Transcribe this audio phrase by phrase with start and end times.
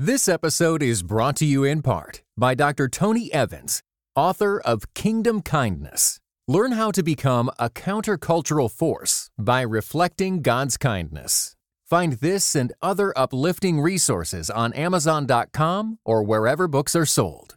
[0.00, 2.86] This episode is brought to you in part by Dr.
[2.88, 3.82] Tony Evans,
[4.14, 6.20] author of Kingdom Kindness.
[6.46, 11.56] Learn how to become a countercultural force by reflecting God's kindness.
[11.84, 17.56] Find this and other uplifting resources on Amazon.com or wherever books are sold.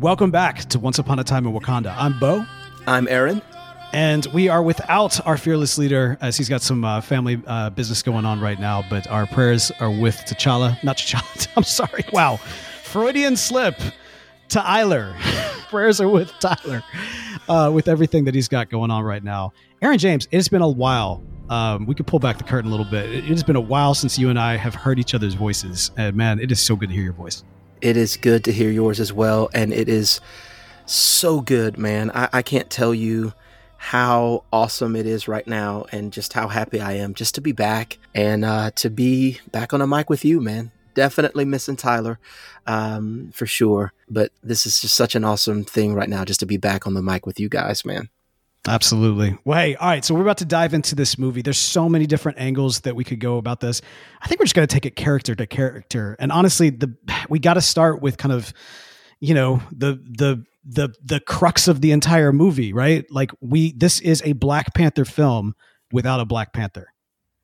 [0.00, 1.92] Welcome back to Once Upon a Time in Wakanda.
[1.98, 2.46] I'm Bo.
[2.86, 3.42] I'm Aaron.
[3.92, 8.00] And we are without our fearless leader as he's got some uh, family uh, business
[8.04, 8.84] going on right now.
[8.88, 10.80] But our prayers are with T'Challa.
[10.84, 11.48] Not T'Challa.
[11.56, 12.04] I'm sorry.
[12.12, 12.36] Wow.
[12.84, 13.76] Freudian slip.
[14.50, 15.16] To Tyler.
[15.68, 16.84] prayers are with Tyler
[17.48, 19.52] uh, with everything that he's got going on right now.
[19.82, 21.24] Aaron James, it's been a while.
[21.48, 23.12] Um, we could pull back the curtain a little bit.
[23.12, 25.90] It has been a while since you and I have heard each other's voices.
[25.96, 27.42] And man, it is so good to hear your voice.
[27.80, 29.50] It is good to hear yours as well.
[29.54, 30.20] And it is
[30.86, 32.10] so good, man.
[32.12, 33.32] I, I can't tell you
[33.76, 37.52] how awesome it is right now and just how happy I am just to be
[37.52, 40.72] back and uh, to be back on a mic with you, man.
[40.94, 42.18] Definitely missing Tyler
[42.66, 43.92] um, for sure.
[44.10, 46.94] But this is just such an awesome thing right now just to be back on
[46.94, 48.08] the mic with you guys, man.
[48.66, 49.38] Absolutely.
[49.44, 50.04] Well, hey, all right.
[50.04, 51.42] So we're about to dive into this movie.
[51.42, 53.80] There's so many different angles that we could go about this.
[54.20, 56.16] I think we're just going to take it character to character.
[56.18, 56.94] And honestly, the
[57.28, 58.52] we got to start with kind of,
[59.20, 63.06] you know, the the the the crux of the entire movie, right?
[63.10, 65.54] Like we this is a Black Panther film
[65.92, 66.92] without a Black Panther.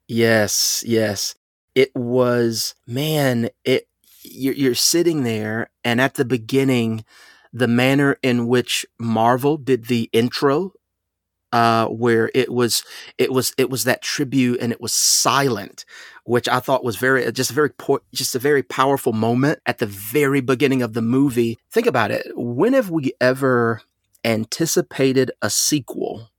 [0.09, 1.35] Yes, yes.
[1.75, 3.89] It was man, it
[4.23, 7.05] you're, you're sitting there and at the beginning
[7.53, 10.73] the manner in which Marvel did the intro
[11.55, 12.83] uh, where it was
[13.17, 15.85] it was it was that tribute and it was silent,
[16.25, 17.71] which I thought was very just a very
[18.13, 21.57] just a very powerful moment at the very beginning of the movie.
[21.71, 22.27] Think about it.
[22.35, 23.83] When have we ever
[24.25, 26.31] anticipated a sequel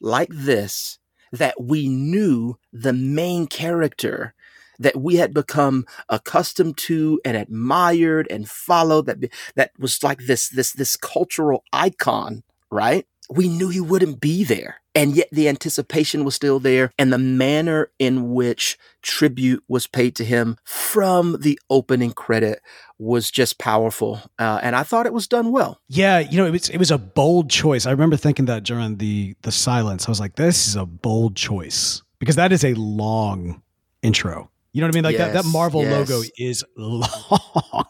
[0.00, 0.98] like this
[1.30, 4.32] that we knew the main character
[4.78, 10.48] that we had become accustomed to and admired and followed that that was like this
[10.48, 14.80] this this cultural icon right we knew he wouldn't be there.
[14.94, 16.90] And yet the anticipation was still there.
[16.98, 22.60] And the manner in which tribute was paid to him from the opening credit
[22.98, 24.22] was just powerful.
[24.38, 25.80] Uh, and I thought it was done well.
[25.88, 26.20] Yeah.
[26.20, 27.84] You know, it was, it was a bold choice.
[27.84, 31.36] I remember thinking that during the, the silence, I was like, this is a bold
[31.36, 33.62] choice because that is a long
[34.02, 34.50] intro.
[34.72, 35.04] You know what I mean?
[35.04, 36.10] Like yes, that, that Marvel yes.
[36.10, 37.08] logo is long.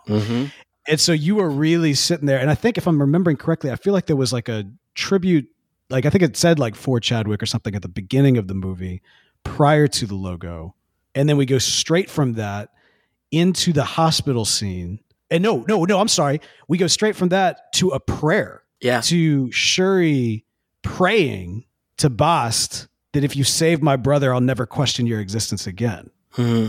[0.08, 0.44] Mm-hmm.
[0.88, 2.38] And so you were really sitting there.
[2.38, 4.64] And I think if I'm remembering correctly, I feel like there was like a
[4.94, 5.48] tribute
[5.90, 8.54] like I think it said like for Chadwick or something at the beginning of the
[8.54, 9.02] movie
[9.44, 10.74] prior to the logo.
[11.14, 12.70] And then we go straight from that
[13.30, 15.00] into the hospital scene.
[15.30, 16.40] And no, no, no, I'm sorry.
[16.68, 18.62] We go straight from that to a prayer.
[18.80, 19.00] Yeah.
[19.02, 20.44] To Shuri
[20.82, 21.64] praying
[21.98, 26.10] to Bast that if you save my brother, I'll never question your existence again.
[26.30, 26.68] Hmm.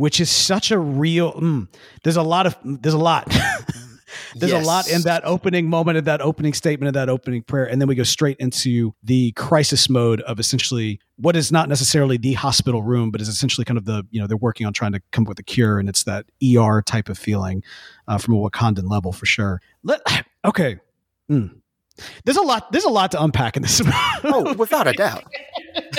[0.00, 1.34] Which is such a real.
[1.34, 1.68] Mm,
[2.04, 2.56] there's a lot of.
[2.64, 3.28] There's a lot.
[4.34, 4.64] There's yes.
[4.64, 7.80] a lot in that opening moment, of that opening statement, of that opening prayer, and
[7.80, 12.32] then we go straight into the crisis mode of essentially what is not necessarily the
[12.32, 15.02] hospital room, but is essentially kind of the you know they're working on trying to
[15.12, 17.62] come up with a cure, and it's that ER type of feeling
[18.08, 19.60] uh, from a Wakandan level for sure.
[19.82, 20.00] Let,
[20.46, 20.78] okay.
[21.30, 21.60] Mm.
[22.24, 22.72] There's a lot.
[22.72, 23.82] There's a lot to unpack in this.
[24.24, 25.24] oh, without a doubt,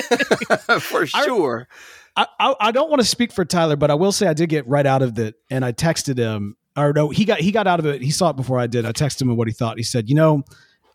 [0.82, 1.68] for sure.
[1.70, 1.76] I,
[2.16, 4.68] I, I, don't want to speak for Tyler, but I will say I did get
[4.68, 7.80] right out of it, and I texted him or no, he got he got out
[7.80, 8.02] of it.
[8.02, 8.86] He saw it before I did.
[8.86, 9.78] I texted him what he thought.
[9.78, 10.44] He said, "You know,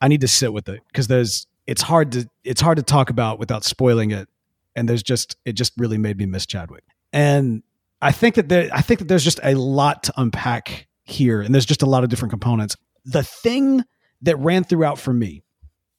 [0.01, 3.11] I need to sit with it because there's it's hard to it's hard to talk
[3.11, 4.29] about without spoiling it,
[4.75, 7.63] and there's just it just really made me miss Chadwick." And
[8.01, 11.55] I think that there I think that there's just a lot to unpack here, and
[11.55, 12.77] there's just a lot of different components.
[13.05, 13.85] The thing
[14.23, 15.43] that ran throughout for me,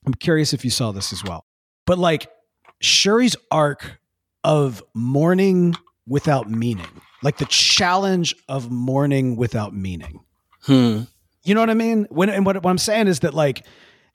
[0.06, 1.46] I'm curious if you saw this as well,
[1.86, 2.28] but like
[2.80, 4.00] Shuri's arc
[4.44, 5.74] of mourning
[6.06, 6.86] without meaning
[7.22, 10.20] like the challenge of mourning without meaning.
[10.62, 11.02] Hmm.
[11.44, 12.06] You know what I mean?
[12.10, 13.64] When and what, what I'm saying is that like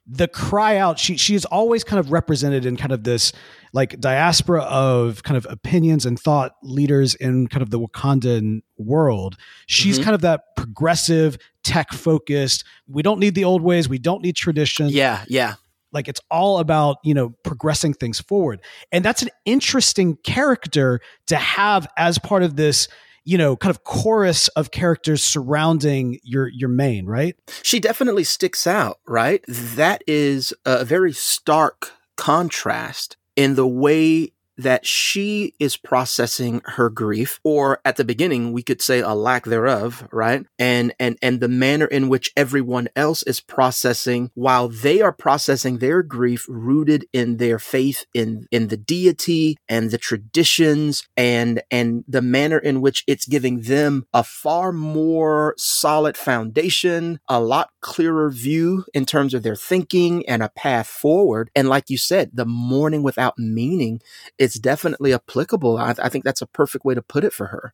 [0.06, 3.32] the cry out, she she is always kind of represented in kind of this
[3.72, 9.38] like diaspora of kind of opinions and thought leaders in kind of the Wakandan world.
[9.66, 10.04] She's mm-hmm.
[10.04, 12.66] kind of that progressive, tech focused.
[12.88, 13.90] We don't need the old ways.
[13.90, 14.90] We don't need tradition.
[14.90, 15.56] Yeah, yeah.
[15.94, 18.62] Like it's all about, you know, progressing things forward.
[18.92, 22.88] And that's an interesting character to have as part of this,
[23.24, 27.36] you know, kind of chorus of characters surrounding your your main, right?
[27.62, 29.44] She definitely sticks out, right?
[29.48, 37.40] That is a very stark contrast in the way that she is processing her grief
[37.44, 40.46] or at the beginning we could say a lack thereof right?
[40.60, 45.78] And and and the manner in which everyone else is processing while they are processing
[45.78, 52.04] their grief rooted in their faith in in the deity and the traditions and and
[52.08, 58.32] the manner in which it's giving them a far more solid foundation a lot clearer
[58.32, 62.46] view in terms of their thinking and a path forward and like you said the
[62.46, 64.02] mourning without meaning
[64.38, 65.78] it's definitely applicable.
[65.78, 67.74] I, I think that's a perfect way to put it for her.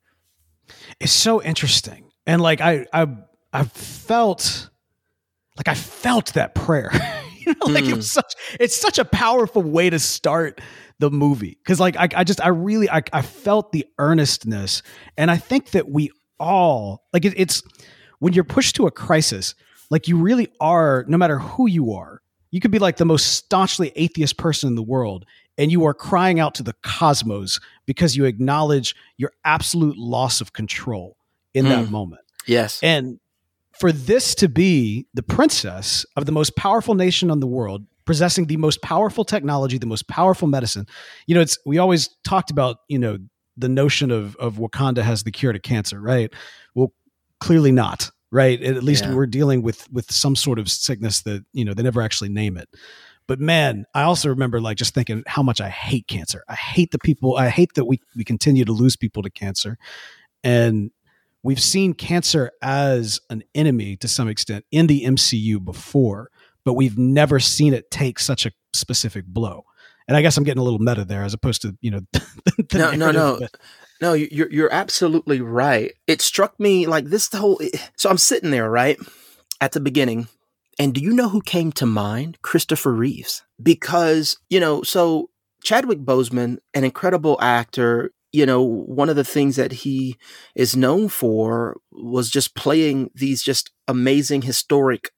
[0.99, 3.07] It's so interesting, and like I I
[3.53, 4.69] I felt
[5.57, 6.91] like I felt that prayer.
[7.39, 7.91] you know, like mm.
[7.91, 10.61] it was such it's such a powerful way to start
[10.99, 14.83] the movie because like I, I just I really I, I felt the earnestness
[15.17, 17.63] and I think that we all like it, it's
[18.19, 19.55] when you're pushed to a crisis
[19.89, 22.21] like you really are no matter who you are
[22.51, 25.25] you could be like the most staunchly atheist person in the world
[25.59, 30.53] and you are crying out to the cosmos because you acknowledge your absolute loss of
[30.53, 31.17] control
[31.53, 31.69] in mm.
[31.69, 31.91] that hmm.
[31.91, 32.21] moment.
[32.47, 32.79] Yes.
[32.81, 33.19] And
[33.77, 38.45] for this to be the princess of the most powerful nation in the world, possessing
[38.45, 40.87] the most powerful technology, the most powerful medicine,
[41.27, 43.17] you know, it's we always talked about, you know,
[43.57, 46.31] the notion of of Wakanda has the cure to cancer, right?
[46.73, 46.93] Well,
[47.41, 48.61] clearly not, right?
[48.61, 49.13] At least yeah.
[49.13, 52.57] we're dealing with with some sort of sickness that, you know, they never actually name
[52.57, 52.69] it.
[53.29, 56.43] But man, I also remember like just thinking how much I hate cancer.
[56.47, 57.37] I hate the people.
[57.37, 59.77] I hate that we we continue to lose people to cancer,
[60.43, 60.89] and
[61.43, 66.31] we've seen cancer as an enemy to some extent in the MCU before,
[66.65, 69.63] but we've never seen it take such a specific blow.
[70.07, 72.01] And I guess I'm getting a little meta there, as opposed to you know.
[72.73, 73.51] no, no, no, but.
[74.01, 74.13] No.
[74.13, 75.93] You're you're absolutely right.
[76.07, 77.61] It struck me like this the whole.
[77.97, 78.97] So I'm sitting there right
[79.61, 80.27] at the beginning
[80.79, 82.41] and do you know who came to mind?
[82.41, 83.43] Christopher Reeves.
[83.61, 85.29] Because, you know, so
[85.61, 90.15] Chadwick Boseman, an incredible actor, you know, one of the things that he
[90.55, 95.11] is known for was just playing these just amazing historic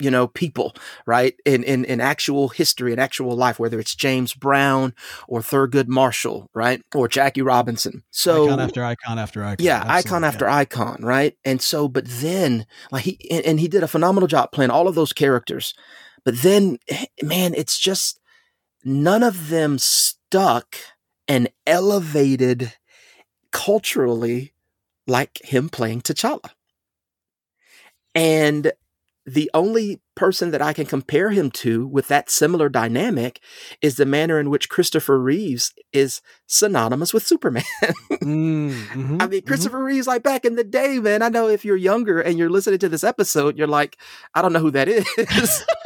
[0.00, 0.74] you know, people,
[1.06, 1.34] right?
[1.44, 4.94] In, in, in actual history, in actual life, whether it's James Brown
[5.28, 6.82] or Thurgood Marshall, right?
[6.94, 8.02] Or Jackie Robinson.
[8.10, 9.64] So icon after icon after icon.
[9.64, 9.76] Yeah.
[9.76, 10.56] Absolutely, icon after yeah.
[10.56, 11.36] icon, right?
[11.44, 14.88] And so, but then like he, and, and he did a phenomenal job playing all
[14.88, 15.74] of those characters.
[16.24, 18.20] But then, eh, man, it's just
[18.84, 20.76] none of them stuck
[21.28, 22.72] and elevated
[23.52, 24.52] culturally
[25.06, 26.50] like him playing T'Challa.
[28.14, 28.72] And
[29.26, 33.40] the only person that I can compare him to with that similar dynamic
[33.80, 37.64] is the manner in which Christopher Reeves is synonymous with Superman.
[37.82, 39.46] mm, hmm I mean, mm-hmm.
[39.46, 39.86] Christopher mm-hmm.
[39.86, 41.22] Reeves, like back in the day, man.
[41.22, 43.98] I know if you're younger and you're listening to this episode, you're like,
[44.34, 45.06] I don't know who that is.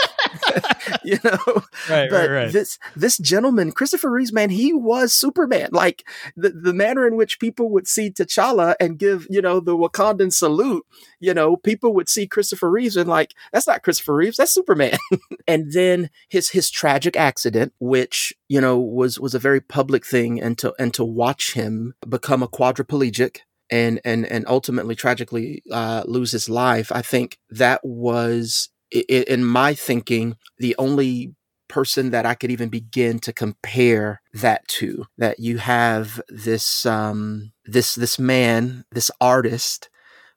[1.04, 2.52] you know, right, but right, right.
[2.52, 5.70] this this gentleman, Christopher Reeves, man, he was Superman.
[5.72, 6.06] Like
[6.36, 10.32] the the manner in which people would see T'Challa and give you know the Wakandan
[10.32, 10.84] salute,
[11.20, 14.98] you know, people would see Christopher Reeves and like that's not Christopher Reeves, that's Superman.
[15.48, 20.40] and then his his tragic accident, which you know was was a very public thing,
[20.40, 23.38] and to and to watch him become a quadriplegic
[23.70, 26.92] and and and ultimately tragically uh, lose his life.
[26.92, 31.34] I think that was in my thinking, the only
[31.68, 35.06] person that I could even begin to compare that to.
[35.18, 39.88] That you have this um, this this man, this artist,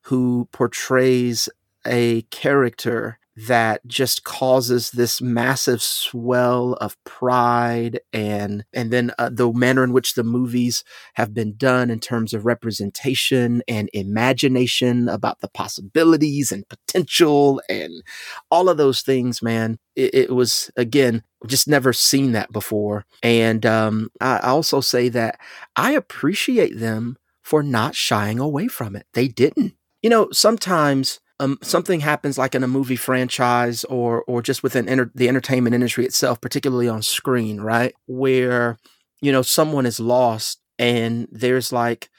[0.03, 1.49] who portrays
[1.85, 9.53] a character that just causes this massive swell of pride and and then uh, the
[9.53, 15.39] manner in which the movies have been done in terms of representation and imagination about
[15.39, 18.01] the possibilities and potential and
[18.49, 19.77] all of those things man.
[19.95, 23.05] It, it was again just never seen that before.
[23.21, 25.39] And um, i also say that
[25.75, 29.05] i appreciate them for not shying away from it.
[29.13, 29.75] They didn't.
[30.01, 34.89] You know sometimes um, something happens like in a movie franchise or or just within
[34.89, 37.93] enter- the entertainment industry itself, particularly on screen, right?
[38.07, 38.77] Where
[39.21, 42.09] you know someone is lost and there's like,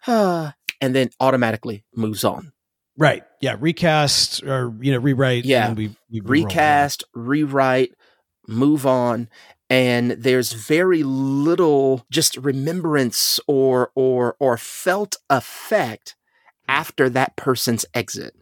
[0.00, 2.52] huh, and then automatically moves on.
[2.96, 3.24] Right.
[3.40, 3.56] Yeah.
[3.58, 5.44] Recast or you know rewrite.
[5.44, 5.72] Yeah.
[5.72, 7.94] We, we recast, rewrite,
[8.46, 9.28] move on
[9.70, 16.14] and there's very little just remembrance or or or felt effect
[16.68, 18.34] after that person's exit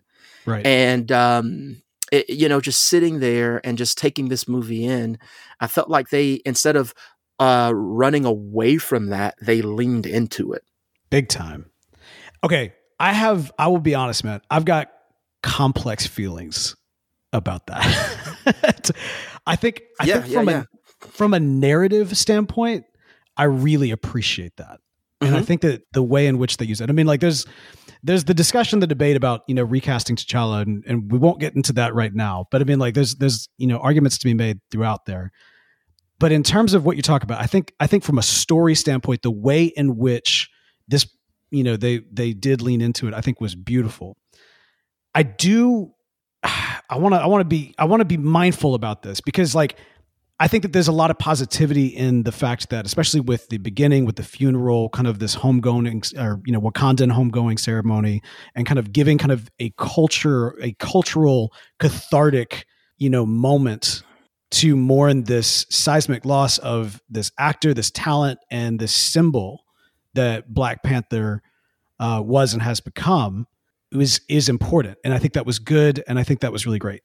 [0.46, 0.64] Right.
[0.66, 5.18] And, um, it, you know, just sitting there and just taking this movie in,
[5.60, 6.94] I felt like they, instead of
[7.38, 10.62] uh, running away from that, they leaned into it.
[11.10, 11.70] Big time.
[12.44, 12.74] Okay.
[13.00, 14.40] I have, I will be honest, man.
[14.50, 14.92] I've got
[15.42, 16.76] complex feelings
[17.32, 18.90] about that.
[19.46, 20.66] I think, I yeah, think from yeah, an,
[21.00, 22.84] from a narrative standpoint,
[23.36, 24.80] I really appreciate that.
[25.20, 25.38] And mm-hmm.
[25.38, 27.46] I think that the way in which they use it, I mean, like there's
[28.02, 31.54] there's the discussion, the debate about you know recasting T'Challa, and, and we won't get
[31.54, 32.46] into that right now.
[32.50, 35.32] But I mean, like there's there's you know arguments to be made throughout there.
[36.18, 38.74] But in terms of what you talk about, I think I think from a story
[38.74, 40.50] standpoint, the way in which
[40.88, 41.06] this
[41.50, 44.16] you know they they did lean into it, I think was beautiful.
[45.14, 45.92] I do.
[46.42, 47.20] I want to.
[47.20, 47.74] I want to be.
[47.78, 49.76] I want to be mindful about this because, like,
[50.42, 53.58] I think that there's a lot of positivity in the fact that, especially with the
[53.58, 58.22] beginning, with the funeral, kind of this homegoing or you know Wakandan homegoing ceremony,
[58.56, 62.66] and kind of giving kind of a culture, a cultural cathartic,
[62.98, 64.02] you know, moment
[64.50, 69.64] to mourn this seismic loss of this actor, this talent, and this symbol
[70.14, 71.40] that Black Panther
[72.00, 73.46] uh, was and has become
[73.92, 76.80] is is important, and I think that was good, and I think that was really
[76.80, 77.04] great.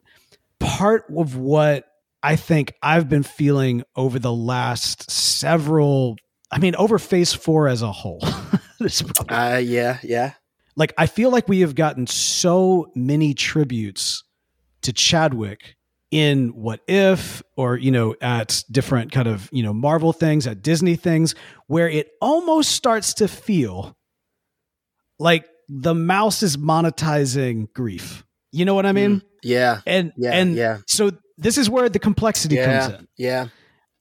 [0.59, 1.85] Part of what
[2.23, 6.17] I think I've been feeling over the last several,
[6.51, 8.19] I mean, over phase four as a whole.
[9.29, 10.33] uh, yeah, yeah.
[10.75, 14.23] Like, I feel like we have gotten so many tributes
[14.83, 15.75] to Chadwick
[16.11, 20.61] in What If or, you know, at different kind of, you know, Marvel things, at
[20.61, 21.35] Disney things,
[21.67, 23.97] where it almost starts to feel
[25.19, 28.23] like the mouse is monetizing grief.
[28.51, 29.17] You know what I mean?
[29.17, 29.81] Mm, yeah.
[29.85, 30.77] And yeah, and yeah.
[30.87, 33.07] so this is where the complexity yeah, comes in.
[33.17, 33.47] Yeah.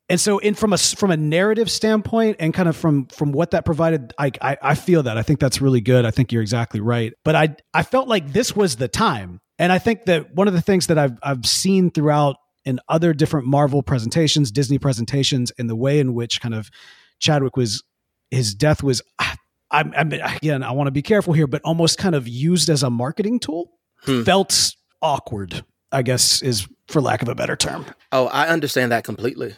[0.08, 3.50] And so, in from a from a narrative standpoint, and kind of from from what
[3.50, 6.04] that provided, I, I I feel that I think that's really good.
[6.04, 7.12] I think you're exactly right.
[7.24, 10.54] But I I felt like this was the time, and I think that one of
[10.54, 15.66] the things that I've I've seen throughout in other different Marvel presentations, Disney presentations, in
[15.66, 16.70] the way in which kind of
[17.18, 17.82] Chadwick was
[18.30, 19.02] his death was.
[19.68, 22.84] I'm, I'm again, I want to be careful here, but almost kind of used as
[22.84, 23.72] a marketing tool.
[24.02, 24.22] Hmm.
[24.22, 27.86] Felt awkward I guess is for lack of a better term.
[28.12, 29.54] Oh, I understand that completely.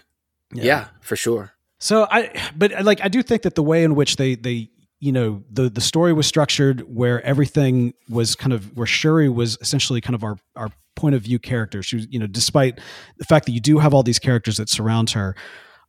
[0.53, 1.53] Yeah, yeah for sure.
[1.81, 4.71] So I, but like I do think that the way in which they they
[5.01, 9.57] you know the the story was structured, where everything was kind of where Shuri was
[9.61, 11.83] essentially kind of our our point of view character.
[11.83, 12.81] She was you know despite
[13.19, 15.37] the fact that you do have all these characters that surround her.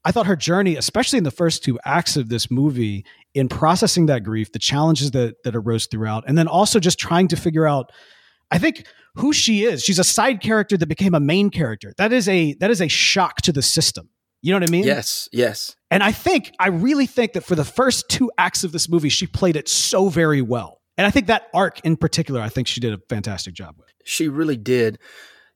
[0.05, 4.05] I thought her journey, especially in the first two acts of this movie, in processing
[4.05, 7.67] that grief, the challenges that that arose throughout, and then also just trying to figure
[7.67, 7.91] out.
[8.51, 9.83] I think who she is.
[9.83, 11.93] She's a side character that became a main character.
[11.97, 14.09] That is a that is a shock to the system.
[14.41, 14.85] You know what I mean?
[14.85, 15.75] Yes, yes.
[15.91, 19.09] And I think I really think that for the first two acts of this movie,
[19.09, 20.81] she played it so very well.
[20.97, 23.87] And I think that arc in particular, I think she did a fantastic job with.
[24.05, 24.99] She really did.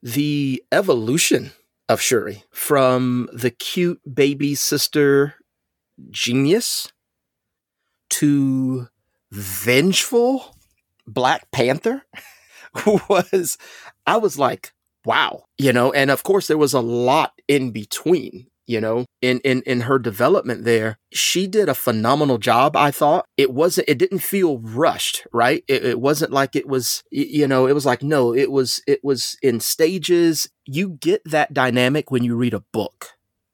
[0.02, 1.52] The evolution
[1.88, 5.36] of Shuri from the cute baby sister
[6.10, 6.92] genius
[8.10, 8.88] to
[9.32, 10.56] vengeful
[11.08, 12.04] Black Panther
[13.10, 13.58] was
[14.06, 14.74] I was like,
[15.06, 19.40] wow, you know, and of course there was a lot in between, you know, in
[19.42, 20.98] in in her development there.
[21.12, 23.26] She did a phenomenal job, I thought.
[23.38, 25.64] It wasn't it didn't feel rushed, right?
[25.68, 29.04] It, it wasn't like it was you know, it was like no, it was it
[29.04, 30.50] was in stages.
[30.66, 33.12] You get that dynamic when you read a book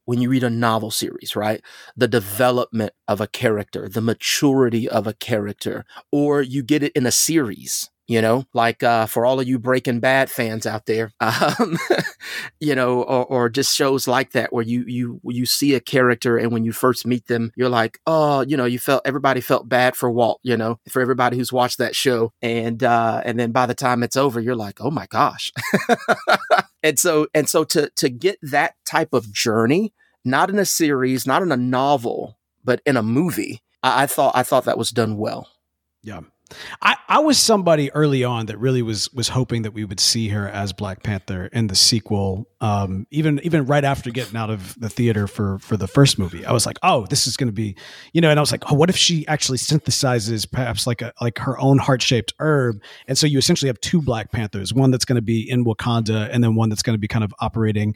[0.10, 1.62] when you read a novel series, right?
[1.96, 7.06] The development of a character, the maturity of a character, or you get it in
[7.06, 11.12] a series, you know, like uh, for all of you Breaking Bad fans out there,
[11.20, 11.78] um,
[12.60, 16.36] you know, or, or, just shows like that where you you you see a character
[16.36, 19.70] and when you first meet them, you're like, oh, you know, you felt everybody felt
[19.70, 23.52] bad for Walt, you know, for everybody who's watched that show, and uh, and then
[23.52, 25.54] by the time it's over, you're like, oh my gosh,
[26.84, 29.94] and so and so to to get that type of journey,
[30.26, 34.36] not in a series, not in a novel, but in a movie, I, I thought
[34.36, 35.48] I thought that was done well.
[36.02, 36.22] Yeah.
[36.82, 40.30] I, I was somebody early on that really was was hoping that we would see
[40.30, 42.48] her as Black Panther in the sequel.
[42.62, 46.46] Um, even even right after getting out of the theater for for the first movie,
[46.46, 47.76] I was like, oh, this is going to be,
[48.14, 48.30] you know.
[48.30, 51.60] And I was like, oh, what if she actually synthesizes perhaps like a like her
[51.60, 52.82] own heart shaped herb?
[53.08, 56.30] And so you essentially have two Black Panthers, one that's going to be in Wakanda,
[56.32, 57.96] and then one that's going to be kind of operating,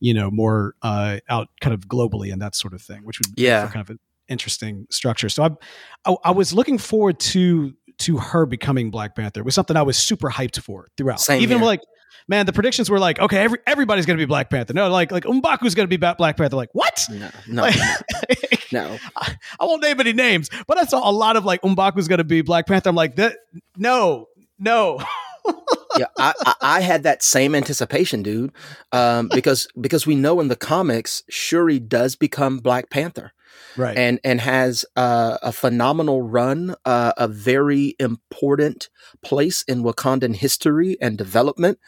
[0.00, 3.38] you know, more uh, out kind of globally and that sort of thing, which would
[3.38, 5.28] yeah kind of an interesting structure.
[5.28, 5.50] So I,
[6.10, 9.82] I, I was looking forward to to her becoming Black Panther it was something I
[9.82, 11.20] was super hyped for throughout.
[11.20, 11.66] Same Even here.
[11.66, 11.80] like,
[12.28, 14.72] man, the predictions were like, okay, every, everybody's going to be Black Panther.
[14.72, 16.56] No, like like M'Baku's going to be Black Panther.
[16.56, 17.04] Like what?
[17.10, 17.76] No, no, like,
[18.72, 18.88] no.
[18.90, 18.98] no.
[19.16, 22.18] I, I, won't name any names, but I saw a lot of like M'Baku's going
[22.18, 22.90] to be Black Panther.
[22.90, 23.36] I'm like that.
[23.76, 24.28] No,
[24.58, 25.00] no.
[25.98, 28.52] yeah, I, I, I, had that same anticipation, dude,
[28.92, 33.32] um, because because we know in the comics Shuri does become Black Panther
[33.76, 38.88] right and and has uh, a phenomenal run uh, a very important
[39.22, 41.78] place in wakandan history and development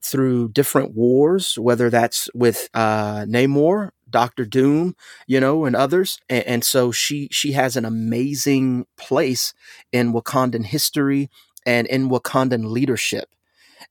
[0.00, 4.94] through different wars whether that's with uh, namor Doctor Doom,
[5.26, 6.20] you know, and others.
[6.28, 9.52] And, and so she she has an amazing place
[9.90, 11.28] in Wakandan history
[11.66, 13.34] and in Wakandan leadership.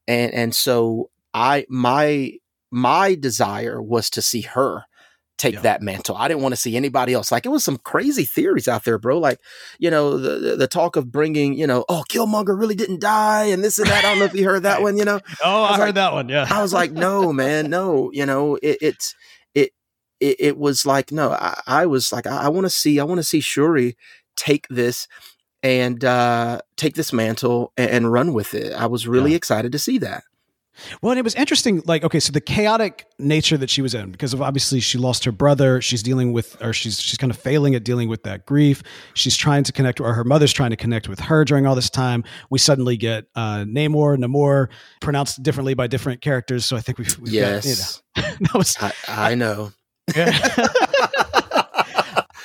[0.07, 2.33] And and so I my
[2.69, 4.85] my desire was to see her
[5.41, 5.61] take yeah.
[5.61, 6.15] that mantle.
[6.15, 7.31] I didn't want to see anybody else.
[7.31, 9.17] Like it was some crazy theories out there, bro.
[9.17, 9.39] Like,
[9.79, 13.63] you know, the, the, talk of bringing, you know, oh, Killmonger really didn't die and
[13.63, 14.05] this and that.
[14.05, 15.19] I don't know if you heard that one, you know.
[15.43, 16.29] Oh, I, I heard like, that one.
[16.29, 16.45] Yeah.
[16.49, 19.15] I was like, no, man, no, you know, it, it's,
[19.55, 19.71] it,
[20.19, 23.03] it, it was like, no, I, I was like, I, I want to see, I
[23.03, 23.97] want to see Shuri
[24.35, 25.07] take this
[25.63, 28.73] and uh, take this mantle and, and, run with it.
[28.73, 29.37] I was really yeah.
[29.37, 30.23] excited to see that.
[31.01, 31.81] Well, and it was interesting.
[31.85, 35.25] Like, okay, so the chaotic nature that she was in, because of obviously she lost
[35.25, 35.81] her brother.
[35.81, 38.81] She's dealing with, or she's she's kind of failing at dealing with that grief.
[39.13, 41.89] She's trying to connect, or her mother's trying to connect with her during all this
[41.89, 42.23] time.
[42.49, 44.67] We suddenly get uh, Namor, Namor,
[45.01, 46.65] pronounced differently by different characters.
[46.65, 49.71] So I think we've, we've yes, got, you know, that was I, I know.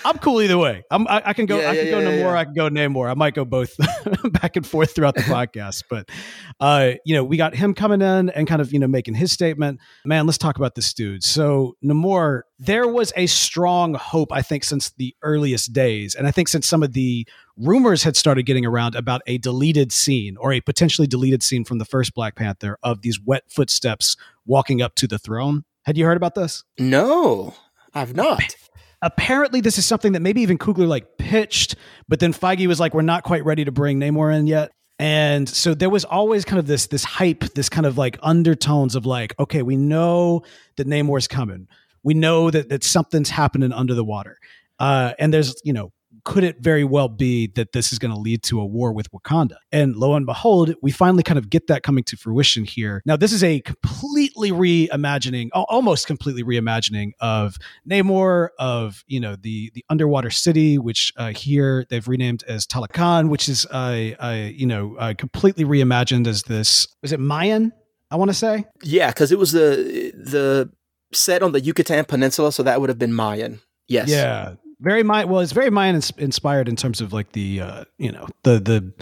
[0.06, 0.84] I'm cool either way.
[0.88, 1.58] I'm, I, I can go.
[1.58, 2.36] Yeah, I can yeah, go yeah, Namor.
[2.36, 3.10] I can go Namor.
[3.10, 3.76] I might go both
[4.40, 5.82] back and forth throughout the podcast.
[5.90, 6.08] But
[6.60, 9.32] uh, you know, we got him coming in and kind of you know making his
[9.32, 9.80] statement.
[10.04, 11.24] Man, let's talk about this dude.
[11.24, 16.30] So Namor, there was a strong hope, I think, since the earliest days, and I
[16.30, 20.52] think since some of the rumors had started getting around about a deleted scene or
[20.52, 24.94] a potentially deleted scene from the first Black Panther of these wet footsteps walking up
[24.94, 25.64] to the throne.
[25.84, 26.62] Had you heard about this?
[26.78, 27.54] No,
[27.92, 28.54] I've not
[29.02, 31.76] apparently this is something that maybe even Coogler like pitched,
[32.08, 34.72] but then Feige was like, we're not quite ready to bring Namor in yet.
[34.98, 38.94] And so there was always kind of this this hype, this kind of like undertones
[38.94, 40.42] of like, okay, we know
[40.76, 41.68] that Namor's coming.
[42.02, 44.38] We know that that something's happening under the water.
[44.78, 45.92] Uh, and there's you know
[46.26, 49.08] could it very well be that this is going to lead to a war with
[49.12, 49.58] Wakanda?
[49.70, 53.00] And lo and behold, we finally kind of get that coming to fruition here.
[53.06, 57.56] Now, this is a completely reimagining, almost completely reimagining of
[57.88, 63.28] Namor, of you know the the underwater city, which uh, here they've renamed as Talokan,
[63.30, 66.88] which is uh, uh, you know uh, completely reimagined as this.
[67.04, 67.72] Is it Mayan?
[68.10, 68.64] I want to say.
[68.82, 70.72] Yeah, because it was the the
[71.12, 73.60] set on the Yucatan Peninsula, so that would have been Mayan.
[73.86, 74.08] Yes.
[74.08, 75.28] Yeah very Mayan.
[75.28, 78.92] Well, it's very Mayan inspired in terms of like the uh, you know the the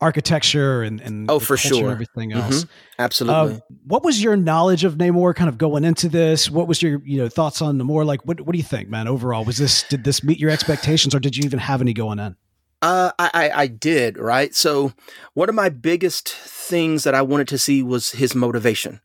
[0.00, 2.40] architecture and and oh for sure everything mm-hmm.
[2.40, 2.64] else.
[2.64, 3.02] Mm-hmm.
[3.02, 3.56] Absolutely.
[3.56, 6.50] Uh, what was your knowledge of Namor kind of going into this?
[6.50, 8.04] What was your you know thoughts on Namor?
[8.04, 9.08] Like, what what do you think, man?
[9.08, 12.18] Overall, was this did this meet your expectations, or did you even have any going
[12.18, 12.36] in?
[12.82, 14.52] Uh, I, I did right.
[14.56, 14.92] So
[15.34, 19.00] one of my biggest things that I wanted to see was his motivation.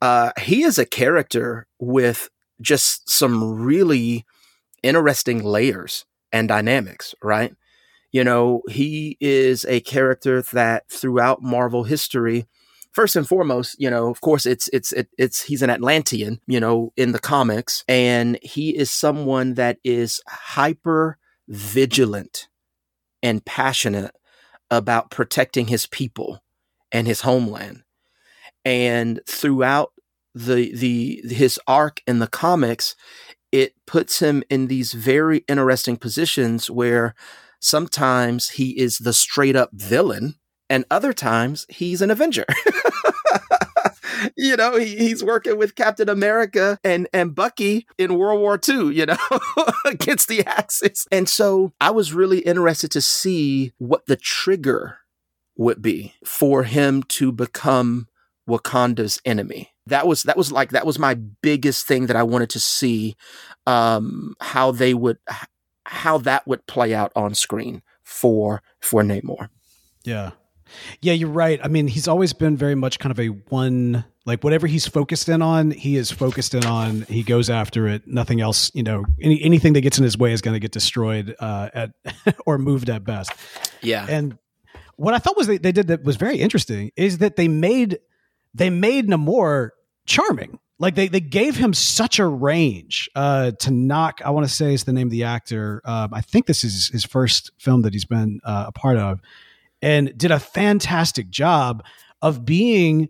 [0.00, 2.30] Uh, he is a character with
[2.62, 4.24] just some really
[4.82, 7.54] interesting layers and dynamics, right?
[8.12, 12.46] You know, he is a character that throughout Marvel history,
[12.92, 16.58] first and foremost, you know, of course, it's it's it, it's he's an Atlantean, you
[16.58, 22.48] know, in the comics, and he is someone that is hyper vigilant
[23.22, 24.14] and passionate
[24.70, 26.42] about protecting his people
[26.92, 27.82] and his homeland.
[28.64, 29.92] And throughout
[30.34, 32.94] the the his arc in the comics,
[33.52, 37.14] it puts him in these very interesting positions where
[37.60, 40.34] sometimes he is the straight up villain
[40.70, 42.44] and other times he's an avenger.
[44.36, 48.94] You know he, he's working with captain america and and bucky in world war ii
[48.94, 49.16] you know
[49.84, 51.06] against the axis.
[51.10, 54.98] And so i was really interested to see what the trigger
[55.56, 58.08] would be for him to become
[58.48, 62.50] wakanda's enemy that was that was like that was my biggest thing that I wanted
[62.50, 63.16] to see
[63.66, 65.18] um, how they would
[65.86, 69.48] how that would play out on screen for for Namor.
[70.04, 70.30] Yeah.
[71.00, 71.58] Yeah, you're right.
[71.62, 75.30] I mean, he's always been very much kind of a one like whatever he's focused
[75.30, 77.02] in on, he is focused in on.
[77.02, 78.06] He goes after it.
[78.06, 80.70] Nothing else, you know, any, anything that gets in his way is going to get
[80.70, 81.92] destroyed uh, at
[82.46, 83.32] or moved at best.
[83.80, 84.04] Yeah.
[84.06, 84.36] And
[84.96, 88.00] what I thought was they, they did that was very interesting is that they made
[88.52, 89.70] they made Namor
[90.08, 90.58] charming.
[90.80, 94.22] Like they they gave him such a range uh, Tenoch.
[94.24, 95.82] I want to say is the name of the actor.
[95.84, 99.20] Uh, I think this is his first film that he's been uh, a part of,
[99.82, 101.84] and did a fantastic job
[102.22, 103.08] of being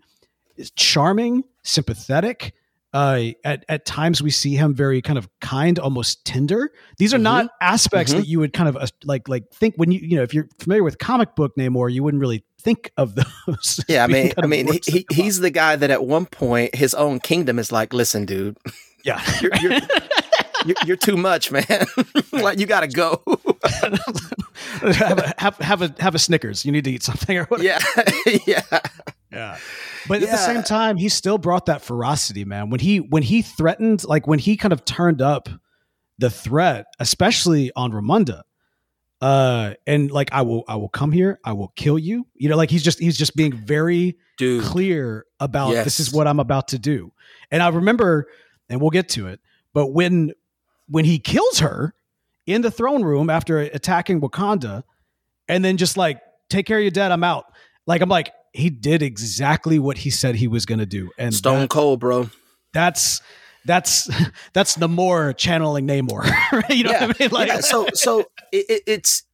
[0.76, 2.54] charming, sympathetic.
[2.98, 6.72] Uh, at at times we see him very kind of kind, almost tender.
[6.96, 7.22] These are mm-hmm.
[7.22, 8.22] not aspects mm-hmm.
[8.22, 10.48] that you would kind of uh, like like think when you you know if you're
[10.58, 13.14] familiar with comic book Namor, you wouldn't really think of
[13.46, 13.84] those.
[13.87, 17.20] Yeah, I mean, I mean, he, he's the guy that at one point his own
[17.20, 18.56] kingdom is like, listen, dude.
[19.04, 19.80] Yeah, you're, you're,
[20.66, 21.87] you're, you're, too much, man.
[22.32, 23.22] like you got to go.
[24.82, 26.64] have, a, have, have a have a Snickers.
[26.64, 27.80] You need to eat something or whatever.
[28.26, 28.80] Yeah, yeah.
[29.32, 29.58] Yeah.
[30.06, 32.70] But at the same time, he still brought that ferocity, man.
[32.70, 35.48] When he when he threatened, like when he kind of turned up
[36.18, 38.42] the threat, especially on Ramonda,
[39.20, 42.26] uh, and like I will I will come here, I will kill you.
[42.34, 44.64] You know, like he's just he's just being very Dude.
[44.64, 45.84] clear about Yes.
[45.84, 47.12] this is what I'm about to do.
[47.50, 48.28] And I remember,
[48.68, 49.40] and we'll get to it,
[49.74, 50.32] but when
[50.88, 51.94] when he kills her
[52.46, 54.84] in the throne room after attacking Wakanda,
[55.48, 57.44] and then just like take care of your dad, I'm out.
[57.86, 61.34] Like I'm like he did exactly what he said he was going to do, and
[61.34, 62.30] Stone that- Cold, bro.
[62.72, 63.20] that's
[63.64, 64.11] that's
[64.52, 66.24] that's Namor channeling Namor.
[66.68, 67.30] you know what I mean?
[67.30, 68.20] Like yeah, so so
[68.52, 69.24] it, it's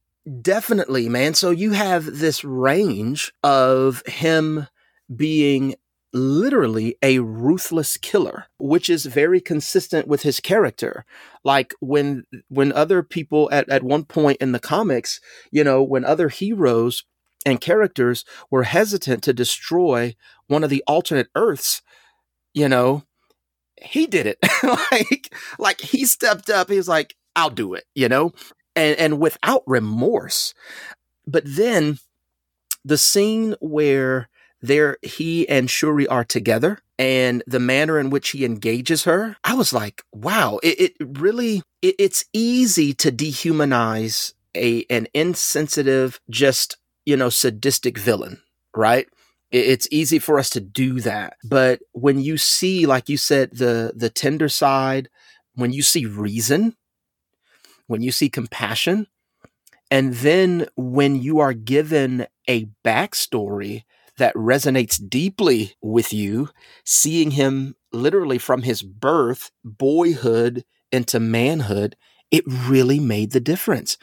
[0.41, 1.33] definitely man.
[1.33, 4.67] So you have this range of him
[5.15, 5.75] being
[6.13, 11.03] literally a ruthless killer which is very consistent with his character
[11.43, 15.19] like when when other people at, at one point in the comics
[15.51, 17.03] you know when other heroes
[17.45, 20.15] and characters were hesitant to destroy
[20.47, 21.81] one of the alternate earths
[22.55, 23.03] you know?
[23.79, 24.39] He did it.
[24.91, 26.69] Like like he stepped up.
[26.71, 28.31] He was like i'll do it you know?
[28.75, 30.55] And and without remorse.
[31.27, 31.99] But then
[32.83, 34.29] the scene where
[34.61, 39.53] there he and shuri are together and the manner in which he engages her i
[39.53, 40.59] was like wow.
[40.63, 47.97] It, it really it, it's easy to dehumanize a an insensitive just you know sadistic
[47.97, 48.41] villain
[48.75, 49.07] right?
[49.51, 51.37] It's easy for us to do that.
[51.43, 55.09] But when you see like you said the the tender side
[55.53, 56.75] when you see reason
[57.87, 59.07] when you see compassion
[59.91, 63.83] and then when you are given a backstory
[64.17, 66.49] that resonates deeply with you
[66.83, 71.95] seeing him literally from his birth boyhood into manhood
[72.31, 73.97] it really made the difference.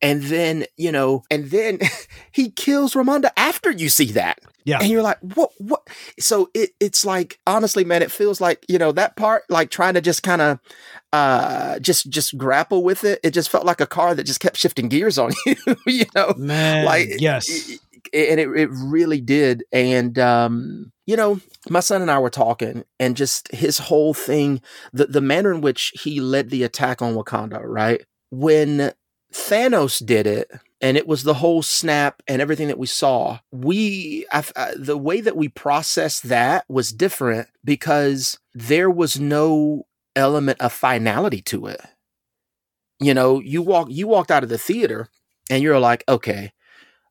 [0.00, 1.80] And then you know and then
[2.32, 4.38] he kills ramonda after you see that.
[4.66, 4.78] Yeah.
[4.80, 5.86] and you're like what what?
[6.18, 9.94] So it it's like honestly man it feels like you know that part like trying
[9.94, 10.58] to just kind of
[11.12, 14.56] uh just just grapple with it it just felt like a car that just kept
[14.56, 15.56] shifting gears on you
[15.86, 16.34] you know?
[16.36, 17.78] Man, like yes,
[18.14, 22.84] and it, it really did and um you know my son and i were talking
[23.00, 24.60] and just his whole thing
[24.92, 28.04] the, the manner in which he led the attack on wakanda right?
[28.30, 28.92] When
[29.32, 30.50] thanos did it
[30.80, 34.96] and it was the whole snap and everything that we saw we I, I, the
[34.96, 41.66] way that we processed that was different because there was no element of finality to
[41.66, 41.80] it.
[43.00, 45.08] You know you walk you walked out of the theater
[45.50, 46.52] and you're like okay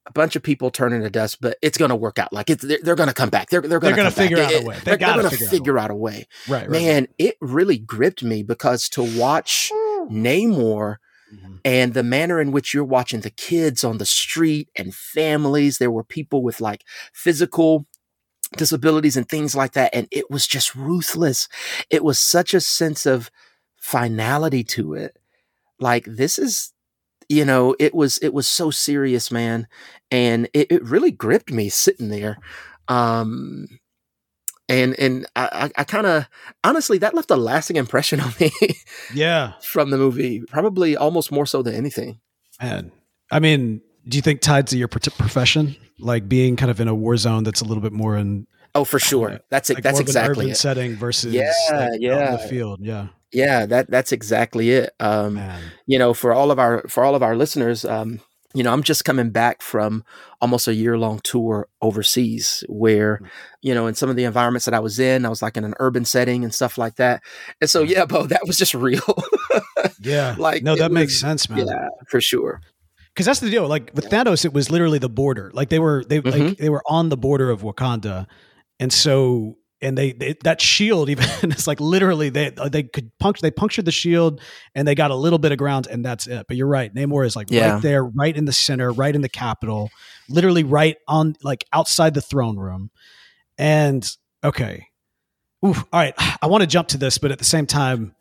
[0.06, 2.34] a bunch of people turning to dust, but it's going to work out.
[2.34, 3.50] Like it's they're, they're going to come back.
[3.50, 4.48] They're they're going gonna figure back.
[4.48, 4.76] out a It- way.
[4.76, 6.28] They They're, gotta going to figure out a a way.
[6.50, 6.70] right, right.
[6.70, 9.72] Man, it really gripped me because to watch
[10.12, 10.98] Namor
[11.34, 11.60] Mhm.
[11.66, 15.90] and the manner in which you're watching the kids on the street and families, there
[15.90, 17.88] were people with like physical
[18.58, 21.48] disabilities and things like that, and it was just ruthless.
[21.90, 23.32] It was such a sense of
[23.78, 25.18] finality to it.
[25.80, 26.73] Like this is
[27.30, 29.68] you know it was it was so serious man
[30.12, 32.38] and it, it really gripped me sitting there
[32.88, 33.68] um
[34.70, 36.28] and and i i, kind of
[36.64, 38.52] honestly that left a lasting impression on me
[39.14, 42.20] Yeah, from the movie probably almost more so than anything
[42.62, 42.92] man.
[43.32, 46.94] I mean, do you think tied to your profession, like being kind of in a
[46.94, 49.84] war zone that's a little bit more in oh for sure Like- that's it like
[49.84, 52.32] that's more of an exactly urban it setting versus Yeah, like, yeah.
[52.36, 52.80] the field?
[52.82, 55.42] Yeah, yeah that that's exactly it um
[55.88, 58.20] you know for all of our for all of our listeners um
[58.54, 60.04] you know i'm just coming back from
[60.42, 63.26] almost a year long tour overseas where Hmm.
[63.62, 65.64] you know in some of the environments that i was in i was like in
[65.64, 67.22] an urban setting and stuff like that
[67.62, 69.02] and so yeah bo that was just real
[70.00, 71.68] Yeah, like no, that makes sense, man.
[71.68, 72.62] yeah for sure
[73.14, 73.68] because that's the deal.
[73.68, 75.52] Like with Thanos, it was literally the border.
[75.54, 76.58] Like they were they like Mhm.
[76.58, 78.26] they were on the border of Wakanda,
[78.80, 83.12] and so and they, they that shield even it's like literally they uh, they could
[83.20, 84.42] puncture they punctured the shield
[84.74, 86.46] and they got a little bit of ground and that's it.
[86.48, 87.74] But you're right, Namor is like Yeah.
[87.74, 89.90] right there, right in the center, right in the capital,
[90.30, 92.90] literally right on like outside the throne room.
[93.58, 94.10] And
[94.44, 94.88] okay,
[95.66, 98.16] Oof, all right, I want to jump to this, but at the same time,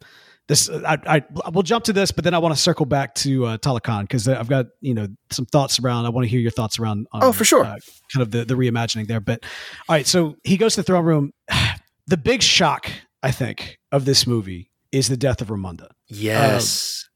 [0.48, 3.46] this I, I we'll jump to this, but then I want to circle back to
[3.46, 6.04] uh, Talokan because I've got you know some thoughts around.
[6.06, 7.06] I want to hear your thoughts around.
[7.12, 7.64] On, Oh, for sure.
[7.64, 7.76] uh,
[8.12, 9.20] kind of the the reimagining there.
[9.20, 9.44] But
[9.88, 11.32] all right, so he goes to the throne room.
[12.08, 12.90] The big shock,
[13.22, 15.86] I think, of this movie is the death of Ramonda.
[16.08, 17.08] yes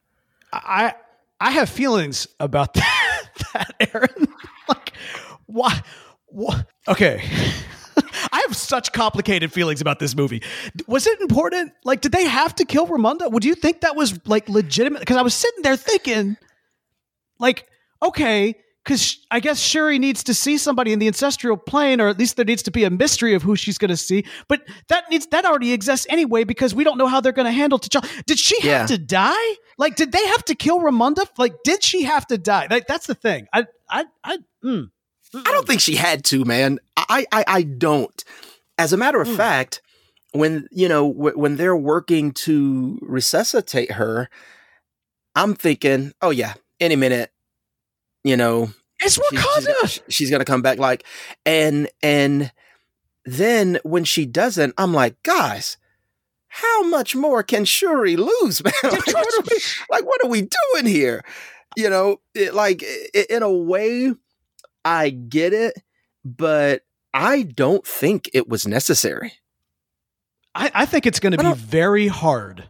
[0.52, 0.94] I
[1.40, 4.28] I have feelings about that, that Aaron.
[4.68, 4.92] like,
[5.46, 5.82] why?
[6.26, 6.66] What?
[6.86, 7.20] Okay.
[8.36, 10.42] I have such complicated feelings about this movie.
[10.86, 11.72] Was it important?
[11.84, 13.30] Like, did they have to kill Ramonda?
[13.32, 15.00] Would you think that was like legitimate?
[15.00, 16.36] Because I was sitting there thinking,
[17.38, 17.66] like,
[18.02, 22.18] okay, because I guess Shuri needs to see somebody in the ancestral plane, or at
[22.18, 24.24] least there needs to be a mystery of who she's going to see.
[24.48, 27.52] But that needs that already exists anyway because we don't know how they're going to
[27.52, 28.24] handle T'Challa.
[28.26, 28.96] Did she have Yeah.
[28.96, 29.54] to die?
[29.78, 31.26] Like, did they have to kill Ramonda?
[31.38, 32.66] Like, did she have to die?
[32.70, 33.46] Like, that's the thing.
[33.52, 34.38] I, I, I.
[34.62, 34.90] Mm.
[35.44, 36.78] I don't think she had to, man.
[36.96, 38.24] I, I, I don't.
[38.78, 39.36] As a matter of Mm.
[39.36, 39.80] fact,
[40.32, 44.28] when you know w- when they're working to resuscitate her,
[45.34, 47.30] I'm thinking, oh yeah, any minute,
[48.24, 48.70] you know,
[49.00, 50.00] It's she- she's, Wakanda.
[50.08, 50.78] she's gonna come back.
[50.78, 51.04] Like,
[51.44, 52.52] and and
[53.24, 55.76] then when she doesn't, I'm like, guys,
[56.48, 58.72] how much more can Shuri lose, man?
[58.84, 61.22] like, what are we, like, what are we doing here?
[61.76, 64.12] You know, it, like i in a way,
[64.86, 65.74] I get it,
[66.24, 69.32] but I don't think it was necessary.
[70.54, 72.64] I, I think it's going to be very hard,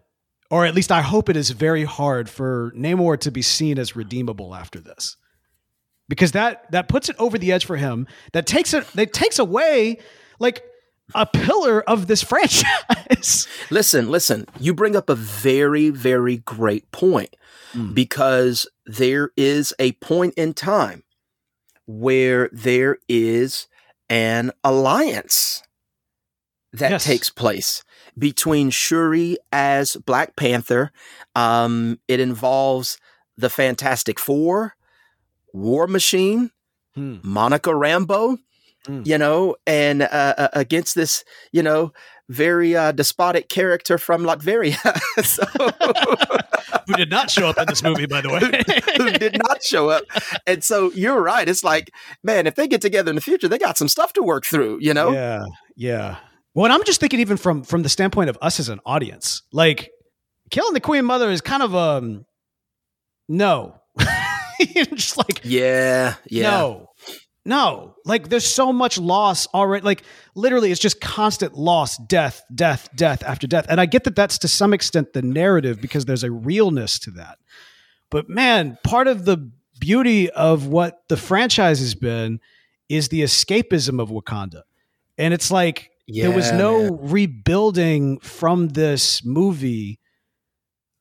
[0.50, 3.94] or at least I hope it is very hard for Namor to be seen as
[3.94, 5.16] redeemable after this,
[6.08, 8.06] because that that puts it over the edge for him.
[8.32, 8.86] That takes it.
[8.94, 9.98] That takes away
[10.40, 10.62] like
[11.14, 13.46] a pillar of this franchise.
[13.70, 17.36] Listen, listen, you bring up a very, very great point
[17.74, 17.94] Mm.
[17.94, 21.02] because there is a point in time
[21.86, 23.66] where there is
[24.08, 25.62] an alliance
[26.72, 27.04] that Yes.
[27.04, 27.82] takes place
[28.18, 30.90] between Shuri as Black Panther.
[31.34, 32.98] Um, it involves
[33.36, 34.74] the Fantastic Four,
[35.52, 36.50] War Machine,
[36.94, 37.16] Hmm.
[37.22, 38.38] Monica Rambeau,
[38.86, 39.04] Mm.
[39.06, 41.92] you know, and uh, uh, against this, you know,
[42.28, 44.76] very uh, despotic character from Latveria,
[45.24, 45.44] so,
[46.86, 48.40] Who did not show up in this movie, by the way.
[48.96, 49.18] who way?
[49.18, 50.04] did not show up.
[50.46, 51.48] And so you're right.
[51.48, 51.90] It's like,
[52.22, 54.78] man, if they get together in the future, they got some stuff to work through,
[54.80, 55.12] you know?
[55.12, 55.44] Yeah,
[55.76, 56.16] yeah.
[56.54, 59.42] Well, and I'm just thinking, even from from the standpoint of us as an audience,
[59.52, 59.90] like
[60.50, 62.24] killing the Queen Mother is kind of um
[63.28, 63.78] no,
[64.94, 66.50] just like Yeah, yeah.
[66.50, 66.88] no,
[67.46, 67.94] no.
[68.04, 69.84] Like there's so much loss already.
[69.84, 70.02] Like
[70.34, 73.66] literally, it's just constant loss, death, death, death after death.
[73.68, 77.12] And I get that that's to some extent the narrative because there's a realness to
[77.12, 77.38] that.
[78.10, 82.40] But man, part of the beauty of what the franchise has been
[82.88, 84.62] is the escapism of Wakanda.
[85.18, 86.98] And it's like there was no man.
[87.00, 89.98] rebuilding from this movie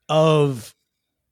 [0.10, 0.75] of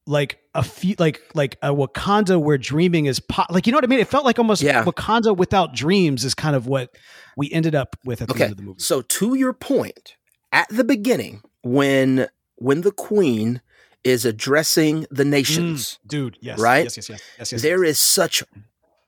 [0.05, 3.83] like a few like like a Wakanda where dreaming is po- like you know what
[3.83, 3.99] I mean?
[3.99, 4.83] It felt like almost Yeah.
[4.83, 6.95] Wakanda without dreams is kind of what
[7.35, 8.79] we ended up with at the Okay, end of the movie.
[8.79, 10.15] So to your point,
[10.51, 13.61] at the beginning, when when the queen
[14.03, 16.59] is addressing the nations, mm, Dude, yes.
[16.59, 16.83] Right?
[16.83, 17.21] Yes, yes, yes.
[17.39, 17.61] Yes, yes.
[17.61, 17.91] there yes.
[17.95, 18.43] is such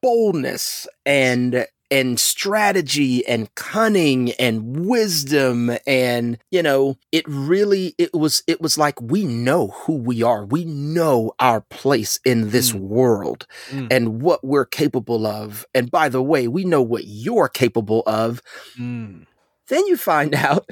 [0.02, 8.44] boldness and and strategy and cunning and wisdom and you know it really it was
[8.48, 12.80] it was like we know who we are we know our place in this Mm.
[12.82, 13.88] world Mm.
[13.92, 18.42] and what we're capable of and by the way we know what you're capable of
[18.80, 19.26] Mm.
[19.70, 20.66] then you find out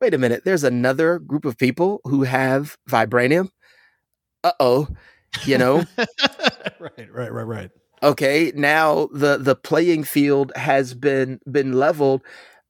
[0.00, 3.48] wait a minute there's another group of people who have vibranium
[4.44, 4.88] uh-oh
[5.46, 5.84] you know
[6.80, 7.70] right, right, right, right.
[8.02, 12.22] Okay now the the playing field has been been leveled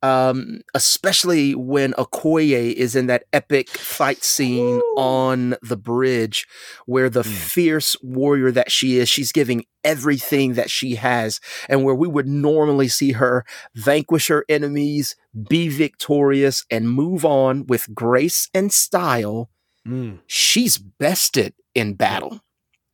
[0.03, 4.95] um especially when okoye is in that epic fight scene Woo.
[4.97, 6.47] on the bridge
[6.87, 7.33] where the Mm.
[7.33, 12.27] fierce warrior that she is she's giving everything that she has and where we would
[12.27, 15.15] normally see her vanquish her enemies
[15.49, 19.49] be victorious and move on with grace and style
[19.87, 20.21] Mm.
[20.29, 22.39] she's bested in battle.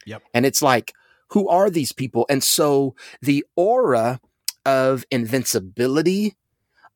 [0.07, 0.23] Yep.
[0.33, 0.95] And it's like,
[1.31, 2.27] who are these people?
[2.29, 4.21] And so the aura
[4.65, 6.37] of invincibility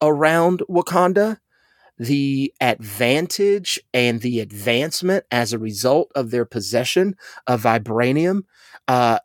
[0.00, 1.38] around Wakanda,
[1.98, 7.16] the advantage and the advancement as a result of their possession
[7.46, 8.42] of vibranium,
[8.88, 9.18] uh,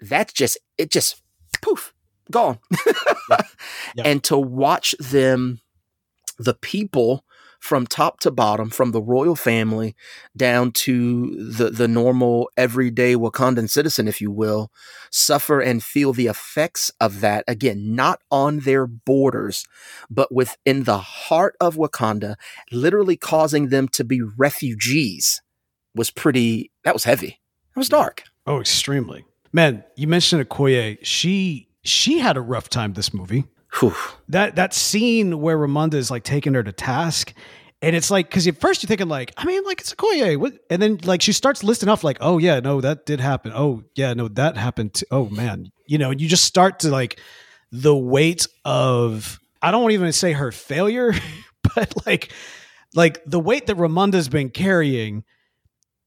[0.00, 1.22] that's just, it just
[1.62, 1.94] poof,
[2.30, 2.58] gone.
[3.28, 3.46] Yep.
[4.04, 5.60] And to watch them,
[6.38, 7.24] the people
[7.60, 9.94] from top to bottom, from the royal family
[10.36, 14.72] down to the, the normal everyday Wakandan citizen, if you will,
[15.10, 17.44] suffer and feel the effects of that.
[17.46, 19.66] Again, not on their borders,
[20.10, 22.34] but within the heart of Wakanda,
[22.72, 25.42] literally causing them to be refugees
[25.94, 27.40] was pretty, that was heavy.
[27.74, 28.24] That was dark.
[28.46, 29.24] Oh, extremely.
[29.52, 30.98] Man, you mentioned Okoye.
[31.02, 33.44] She she had a rough time this movie.
[33.78, 33.94] Whew.
[34.28, 37.32] That that scene where Ramonda is like taking her to task.
[37.82, 40.52] And it's like, because at first you're thinking like, I mean, like it's Okoye, what?
[40.68, 43.52] and then like she starts listing off like, oh yeah, no, that did happen.
[43.54, 45.02] Oh yeah, no, that happened.
[45.10, 47.18] Oh man, you know, and you just start to like
[47.72, 51.14] the weight of I don't even say her failure,
[51.74, 52.32] but like
[52.94, 55.24] like the weight that Ramonda's been carrying,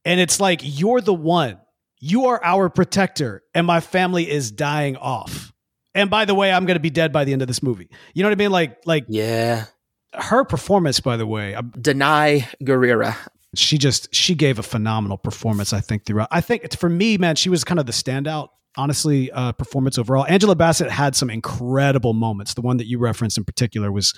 [0.06, 1.60] and it's like you're the one.
[2.00, 5.53] You are our protector, and my family is dying off.
[5.96, 7.90] And by the way, I'm going to be dead by the end of this movie.
[8.14, 8.52] You know what I mean?
[8.52, 9.66] Like, like Yeah.
[10.14, 11.00] her performance.
[11.00, 13.16] By the way, Danai Gurira.
[13.56, 15.74] she just she gave a phenomenal performance.
[15.74, 16.28] I think throughout.
[16.32, 18.50] I think it's, for me, man, she was kind of the standout.
[18.76, 20.26] Honestly, uh, performance overall.
[20.26, 22.56] Angela Bassett had some incredible moments.
[22.56, 24.16] The one that you referenced in particular was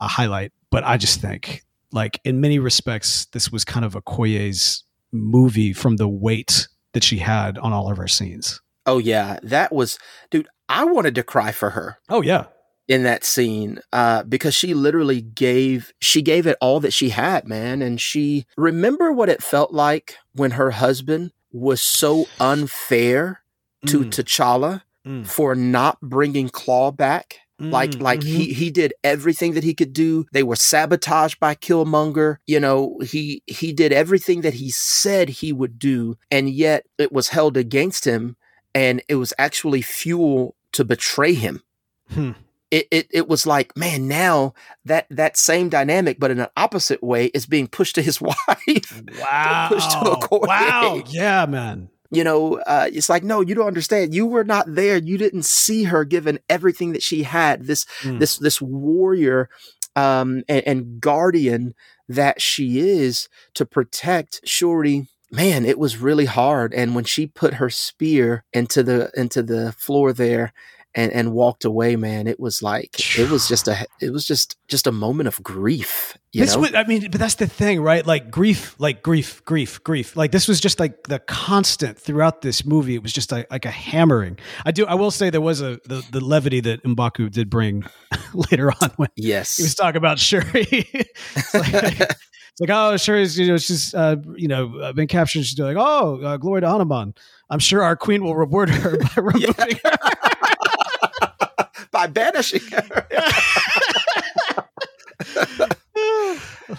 [0.00, 0.50] a highlight.
[0.70, 1.62] But I just think,
[1.92, 7.18] like in many respects, this was kind of Okoye's movie from the weight that she
[7.18, 8.62] had on all of her scenes.
[8.88, 9.98] Oh yeah, that was
[10.30, 12.46] dude, I wanted to cry for her Oh yeah,
[12.88, 17.46] in that scene uh, because she literally gave she gave it all that she had,
[17.46, 23.42] man, and she remember what it felt like when her husband was so unfair
[23.86, 24.10] to Mm.
[24.10, 25.26] T'Challa Mm.
[25.26, 27.38] for not bringing Claw back.
[27.60, 28.24] Like Mm, like mhm.
[28.24, 30.26] he he did everything that he could do.
[30.32, 32.36] They were sabotaged by Killmonger.
[32.46, 37.10] You know, he he did everything that he said he would do, and yet it
[37.10, 38.36] was held against him,
[38.74, 41.62] and it was actually fuel to betray him.
[42.10, 42.32] Hmm.
[42.70, 44.52] It, it it was like, man, now
[44.84, 49.02] that that same dynamic, but in an opposite way, is being pushed to his wife.
[49.18, 51.88] wow, pushed to a wow, yeah, man.
[52.10, 54.14] you know, uh, it's like, no, you don't understand.
[54.14, 54.98] You were not there.
[54.98, 57.66] You didn't see her given everything that she had.
[57.66, 58.18] This Mm.
[58.18, 59.48] this this warrior
[59.96, 61.74] um, and, and guardian
[62.06, 65.08] that she is to protect Shuri.
[65.30, 66.72] Man, it was really hard.
[66.72, 70.52] And when she put her spear into the into the floor there
[70.94, 74.56] and, and walked away, man, it was like it was just a it was just
[74.68, 76.16] just a moment of grief.
[76.32, 76.60] You this know?
[76.60, 78.06] was, I mean, but that's the thing, right?
[78.06, 80.14] Like grief, like grief, grief, grief.
[80.14, 82.94] Like this was just like the constant throughout this movie.
[82.94, 84.38] It was just like, like a hammering.
[84.64, 84.84] I do.
[84.84, 87.84] I will say there was a the, the levity that Mbaku did bring
[88.34, 89.56] later on when yes.
[89.56, 90.86] he was talking about Shuri.
[91.54, 92.16] like,
[92.58, 95.44] it's like, oh, Shuri's, you know, she's, uh, you know, been captured.
[95.44, 97.14] She's like, oh, uh, glory to Hanuman.
[97.50, 99.92] I'm sure our queen will reward her by removing her.
[101.90, 103.06] By banishing her.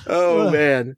[0.07, 0.95] Oh man.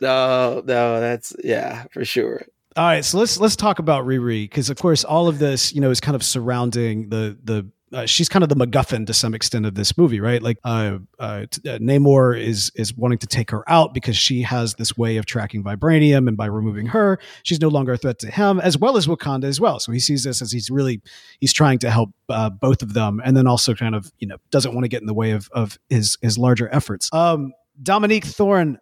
[0.00, 2.42] no, no, that's yeah, for sure.
[2.76, 5.80] All right, so let's let's talk about Riri because, of course, all of this, you
[5.80, 7.70] know, is kind of surrounding the the.
[7.92, 10.42] Uh, she's kind of the MacGuffin to some extent of this movie, right?
[10.42, 11.46] Like, uh, uh, uh,
[11.78, 15.64] Namor is is wanting to take her out because she has this way of tracking
[15.64, 19.06] vibranium, and by removing her, she's no longer a threat to him, as well as
[19.06, 19.80] Wakanda as well.
[19.80, 21.00] So he sees this as he's really
[21.40, 24.36] he's trying to help uh, both of them, and then also kind of you know
[24.50, 27.08] doesn't want to get in the way of of his his larger efforts.
[27.12, 28.78] Um, Dominique Thorne,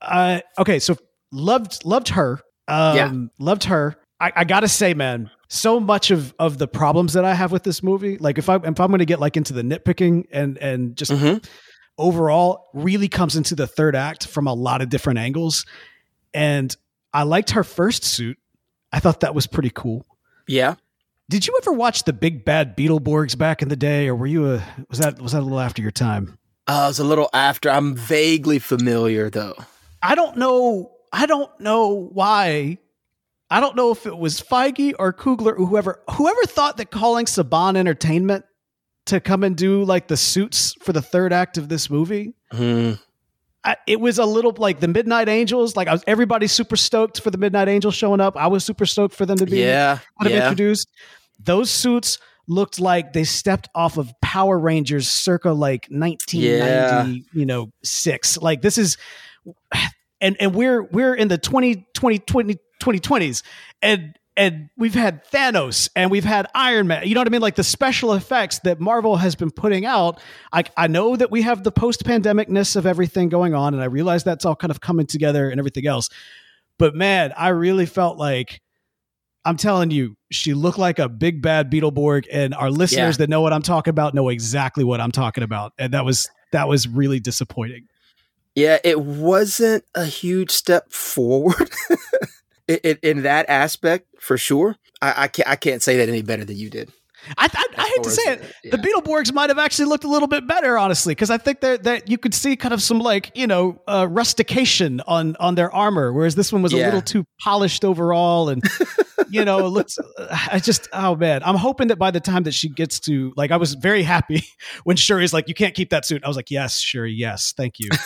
[0.00, 0.96] uh, okay, so
[1.30, 3.12] loved loved her, um, Yeah.
[3.38, 3.96] loved her.
[4.20, 7.62] I, I gotta say, man, so much of of the problems that I have with
[7.62, 10.56] this movie, like if I if I'm going to get like into the nitpicking and
[10.58, 11.44] and just Mhm.
[11.98, 15.66] overall, really comes into the third act from a lot of different angles.
[16.32, 16.74] And
[17.12, 18.38] I liked her first suit.
[18.92, 20.06] I thought that was pretty cool.
[20.48, 20.76] Yeah.
[21.28, 24.54] Did you ever watch the Big Bad Beetleborgs back in the day, or were you
[24.54, 26.38] a was that was that a little after your time?
[26.66, 27.68] Uh, it was a little after.
[27.70, 29.54] I'm vaguely familiar though.
[30.02, 30.92] I don't know.
[31.12, 32.78] I don't know why.
[33.52, 37.26] I don't know if it was Feige or Coogler or whoever whoever thought that calling
[37.26, 38.44] Saban Entertainment
[39.06, 42.34] to come and do like the suits for the third act of this movie.
[42.50, 42.92] Hmm.
[43.64, 45.76] I, it was a little like the Midnight Angels.
[45.76, 48.36] Like I was, everybody's super stoked for the Midnight Angels showing up.
[48.36, 49.98] I was super stoked for them to be Yeah.
[50.18, 50.44] kind of Yeah.
[50.44, 50.88] introduced.
[51.38, 57.70] Those suits looked like they stepped off of Power Rangers circa like 1990, you know,
[57.84, 58.36] six.
[58.38, 58.96] Like this is
[60.20, 63.42] and and we're we're in the 20 20 20 2020s
[63.80, 67.06] and and we've had Thanos and we've had Iron Man.
[67.06, 67.42] You know what I mean?
[67.42, 70.20] Like the special effects that Marvel has been putting out.
[70.52, 74.24] I I know that we have the post-pandemicness of everything going on and I realize
[74.24, 76.08] that's all kind of coming together and everything else.
[76.78, 78.60] But man, I really felt like
[79.44, 83.18] I'm telling you, she looked like a big bad Beetleborg, and our listeners Yeah.
[83.18, 86.30] that know what I'm talking about know exactly what I'm talking about, and that was
[86.52, 87.88] that was really disappointing.
[88.54, 91.70] Yeah, it wasn't a huge step forward
[92.68, 94.76] in, in, in that aspect for sure.
[95.00, 96.92] I, I can't I can't say that any better than you did.
[97.38, 98.78] I I, I hate to say it, as, the.
[98.78, 102.08] Beetleborgs might have actually looked a little bit better, honestly, because I think that that
[102.08, 106.12] you could see kind of some like you know uh, rustication on on their armor,
[106.12, 108.62] whereas this one was a little too polished overall, and
[109.30, 109.98] you know it looks.
[110.18, 113.50] I just oh man, I'm hoping that by the time that she gets to like,
[113.50, 114.44] I was very happy
[114.84, 116.24] when Shuri's like, you can't keep that suit.
[116.24, 117.88] I was like, yes, Shuri, yes, thank you.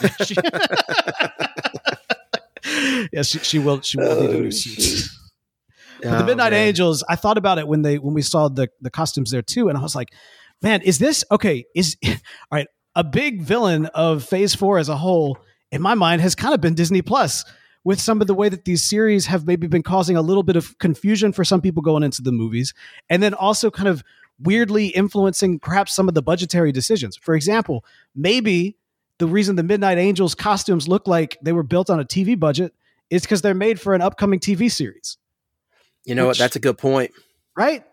[3.13, 3.81] Yes, she, she will.
[3.81, 5.09] She will need a Oh, new suit.
[6.03, 6.69] But Oh, the Midnight man.
[6.69, 9.69] Angels, I thought about it when they when we saw the the costumes there too,
[9.71, 10.11] and I was like,
[10.63, 11.65] man, is this okay?
[11.75, 12.13] Is all
[12.53, 12.67] right?
[12.95, 15.39] A big villain of Phase Four as a whole,
[15.73, 17.45] in my mind, has kind of been Disney Plus
[17.83, 20.57] with some of the way that these series have maybe been causing a little bit
[20.57, 22.75] of confusion for some people going into the movies,
[23.09, 24.03] and then also kind of
[24.39, 27.17] weirdly influencing perhaps some of the budgetary decisions.
[27.17, 27.85] For example,
[28.15, 28.77] maybe
[29.19, 32.75] the reason the Midnight Angels costumes look like they were built on a TV budget
[33.11, 35.17] is because they're made for an upcoming TV series.
[36.05, 36.39] You know Which, what?
[36.39, 37.13] That's a good point.
[37.57, 37.85] Right?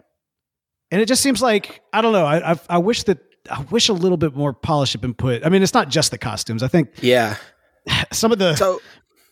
[0.91, 3.19] And it just seems like, I don't know, I, I, I wish that,
[3.49, 5.45] I wish a little bit more polish had been put.
[5.45, 6.61] I mean, it's not just the costumes.
[6.61, 6.89] I think.
[7.01, 7.37] Yeah.
[8.11, 8.55] Some of the.
[8.55, 8.81] So,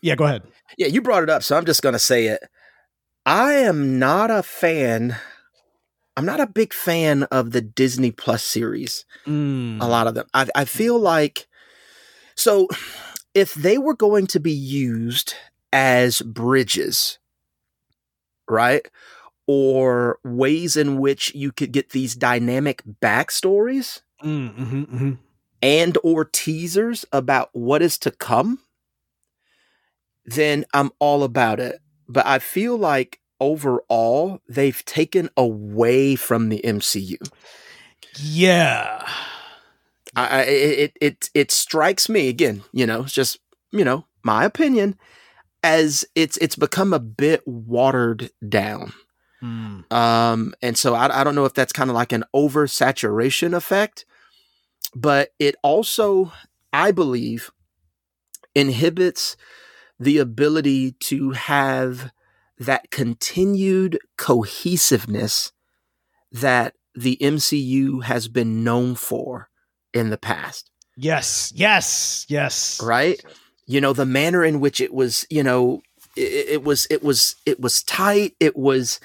[0.01, 0.43] yeah, go ahead.
[0.77, 2.41] Yeah, you brought it up, so I'm just going to say it.
[3.25, 5.17] I am not a fan
[6.17, 9.05] I'm not a big fan of the Disney Plus series.
[9.25, 9.81] Mm.
[9.81, 10.27] A lot of them.
[10.33, 11.47] I, I feel like
[12.41, 12.67] so
[13.35, 15.35] if they were going to be used
[15.71, 17.19] as bridges,
[18.49, 18.83] right?
[19.45, 25.11] Or ways in which you could get these dynamic backstories mm, mm-hmm, mm-hmm.
[25.61, 28.57] and or teasers about what is to come,
[30.25, 31.79] then I'm all about it.
[32.09, 37.17] But I feel like overall they've taken away from the MCU.
[38.19, 39.07] Yeah.
[40.15, 43.39] I, it it it strikes me again, you know, it's just,
[43.71, 44.97] you know, my opinion
[45.63, 48.93] as it's it's become a bit watered down.
[49.41, 49.91] Mm.
[49.91, 54.05] Um and so I I don't know if that's kind of like an oversaturation effect,
[54.93, 56.33] but it also
[56.73, 57.51] I believe
[58.53, 59.37] inhibits
[59.99, 62.11] the ability to have
[62.57, 65.53] that continued cohesiveness
[66.31, 69.50] that the MCU has been known for
[69.93, 70.69] in the past.
[70.97, 72.81] Yes, yes, yes.
[72.81, 73.23] Right?
[73.65, 75.81] You know, the manner in which it was, you know,
[76.15, 78.99] it, it was it was it was tight, it was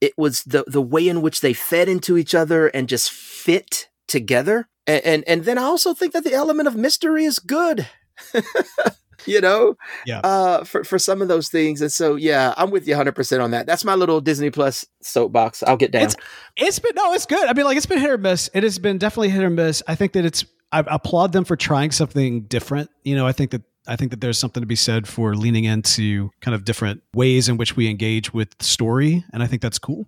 [0.00, 3.88] it was the the way in which they fed into each other and just fit
[4.06, 4.68] together.
[4.86, 7.88] And and, and then I also think that the element of mystery is good.
[9.26, 11.80] you know, yeah, uh, for for some of those things.
[11.80, 13.66] And so, yeah, I'm with you 100 percent on that.
[13.66, 15.62] That's my little Disney Plus soapbox.
[15.62, 16.04] I'll get down.
[16.04, 16.16] It's,
[16.56, 17.48] it's been no, it's good.
[17.48, 18.50] I mean, like it's been hit or miss.
[18.54, 19.82] It has been definitely hit or miss.
[19.86, 20.44] I think that it's.
[20.74, 22.88] I applaud them for trying something different.
[23.04, 25.64] You know, I think that I think that there's something to be said for leaning
[25.64, 29.78] into kind of different ways in which we engage with story, and I think that's
[29.78, 30.06] cool.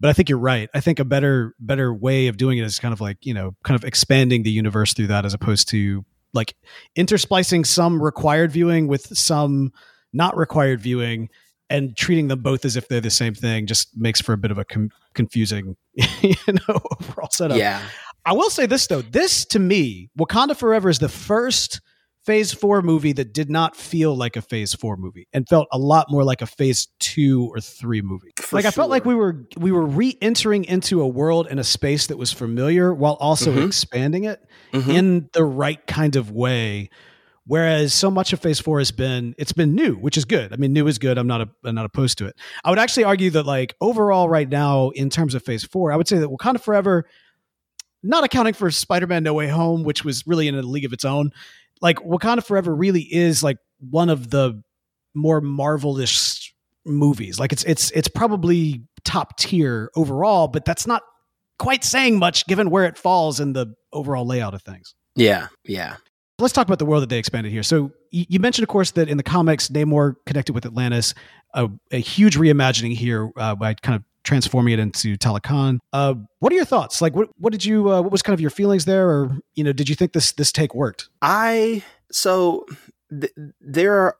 [0.00, 0.70] But I think you're right.
[0.72, 3.54] I think a better better way of doing it is kind of like you know,
[3.62, 6.54] kind of expanding the universe through that, as opposed to like
[6.96, 9.72] intersplicing some required viewing with some
[10.12, 11.28] not required viewing
[11.68, 14.50] and treating them both as if they're the same thing just makes for a bit
[14.50, 17.58] of a com- confusing you know overall setup.
[17.58, 17.82] Yeah.
[18.26, 19.02] I will say this though.
[19.02, 21.80] This to me wakanda forever is the first
[22.30, 25.78] phase four movie that did not feel like a phase four movie and felt a
[25.78, 28.30] lot more like a phase two or three movie.
[28.36, 31.64] For like I felt like we were we were re-entering into a world and a
[31.64, 33.66] space that was familiar while also mm-hmm.
[33.66, 34.40] expanding it
[34.72, 34.88] mm-hmm.
[34.92, 36.90] in the right kind of way.
[37.48, 40.52] Whereas so much of phase four has been it's been new, which is good.
[40.52, 41.18] I mean, new is good.
[41.18, 42.36] I'm not a, I'm not opposed to it.
[42.62, 45.96] I would actually argue that like overall right now in terms of phase four, I
[45.96, 47.06] would say that Wakanda Forever,
[48.04, 51.04] not accounting for Spider-Man No Way Home, which was really in a league of its
[51.04, 51.32] own,
[51.80, 54.62] like Wakanda Forever really is like one of the
[55.14, 56.50] more marvelish
[56.84, 57.38] movies.
[57.38, 61.02] Like it's it's it's probably top tier overall, but that's not
[61.58, 64.94] quite saying much given where it falls in the overall layout of things.
[65.16, 65.96] Yeah, yeah.
[66.38, 67.62] Let's talk about the world that they expanded here.
[67.62, 71.12] So you mentioned, of course, that in the comics, Namor connected with Atlantis,
[71.52, 75.80] a, a huge reimagining here uh, by kind of transforming it into Talokan.
[75.92, 77.02] Uh, what are your thoughts?
[77.02, 77.90] Like, what what did you?
[77.90, 80.30] Uh, what was kind of your feelings there, or you know, did you think this
[80.32, 81.08] this take worked?
[81.20, 82.64] I so
[83.10, 84.16] th- there are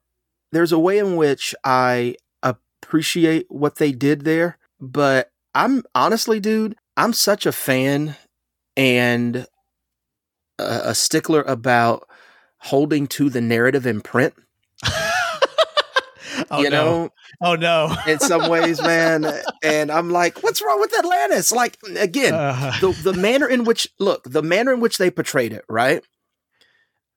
[0.51, 6.75] there's a way in which I appreciate what they did there, but I'm honestly, dude,
[6.97, 8.17] I'm such a fan
[8.77, 9.47] and
[10.59, 12.09] a, a stickler about
[12.59, 14.35] holding to the narrative in print.
[16.51, 17.11] oh, you know, no.
[17.41, 17.95] Oh no!
[18.07, 19.27] in some ways, man,
[19.63, 21.53] and I'm like, what's wrong with Atlantis?
[21.53, 22.73] Like again, uh.
[22.81, 26.03] the the manner in which look, the manner in which they portrayed it, right?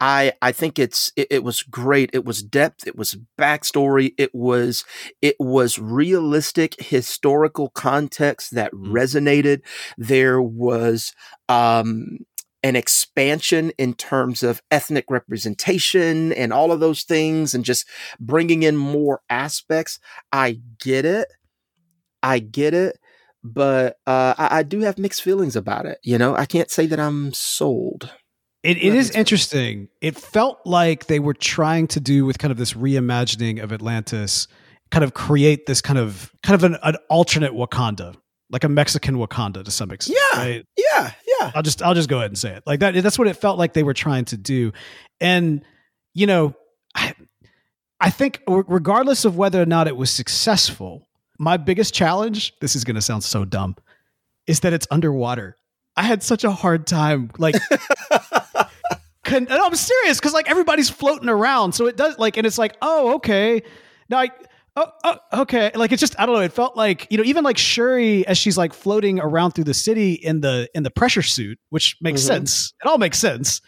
[0.04, 2.10] I I think it's it, it, was great.
[2.12, 2.86] It was depth.
[2.86, 4.14] It was backstory.
[4.18, 4.84] It was
[5.22, 8.92] it was realistic historical context that mm.
[8.92, 9.62] resonated.
[9.98, 11.14] There was
[11.48, 12.26] um
[12.64, 17.86] an expansion in terms of ethnic representation and all of those things and just
[18.20, 20.00] bringing in more aspects.
[20.32, 21.28] I get it.
[22.24, 22.98] I get it.
[23.44, 25.98] But uh, I, I, do have mixed feelings about it.
[26.02, 28.10] You know, I can't say that I'm sold.
[28.64, 29.90] It, it is interesting.
[30.00, 34.48] It felt like they were trying to do with kind of this reimagining of Atlantis,
[34.90, 38.16] kind of create this kind of kind of an, an alternate Wakanda,
[38.50, 40.18] like a Mexican Wakanda to some extent.
[40.34, 40.66] Yeah, right?
[40.78, 41.52] yeah, yeah.
[41.56, 42.94] I'll just I'll just go ahead and say it like that.
[43.02, 44.72] That's what it felt like they were trying to do,
[45.20, 45.64] and
[46.14, 46.54] you know,
[46.96, 47.16] I
[48.00, 51.08] I think regardless of whether or not it was successful,
[51.40, 53.76] my biggest challenge, this is going to sound so dumb,
[54.46, 55.58] is that it's underwater.
[55.96, 57.56] I had such a hard time like
[59.24, 62.76] con- I'm serious cuz like everybody's floating around so it does like and it's like,
[62.82, 63.64] "Oh, okay."
[64.10, 64.30] Now I
[64.76, 65.72] oh, oh, okay.
[65.76, 66.42] Like it's just I don't know.
[66.42, 69.74] It felt like you know even like Shuri as she's like floating around through the
[69.74, 72.28] city in the in the pressure suit, which makes mm-hmm.
[72.28, 72.74] sense.
[72.84, 73.62] It all makes sense.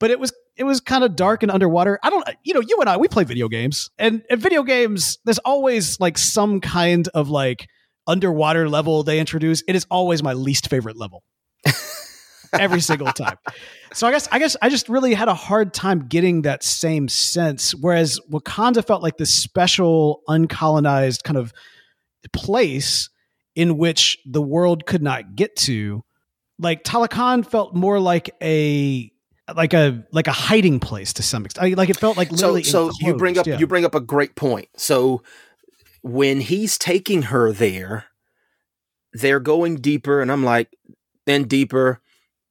[0.00, 1.98] But it was it was kind of dark and underwater.
[2.02, 5.18] I don't you know you and I we play video games and in video games
[5.24, 7.68] there's always like some kind of like
[8.06, 9.62] underwater level they introduce.
[9.68, 11.22] It is always my least favorite level.
[12.52, 13.36] Every single time.
[13.92, 17.08] So I guess I guess I just really had a hard time getting that same
[17.08, 17.74] sense.
[17.74, 21.52] Whereas Wakanda felt like this special, uncolonized kind of
[22.32, 23.08] place
[23.54, 26.04] in which the world could not get to.
[26.58, 29.10] Like Talokan felt more like a
[29.54, 31.66] like a like a hiding place to some extent.
[31.66, 32.62] I, like it felt like literally.
[32.62, 33.58] So, so you bring up yeah.
[33.58, 34.68] you bring up a great point.
[34.76, 35.22] So
[36.02, 38.06] when he's taking her there,
[39.12, 40.76] they're going deeper, and I'm like,
[41.26, 42.00] then deeper,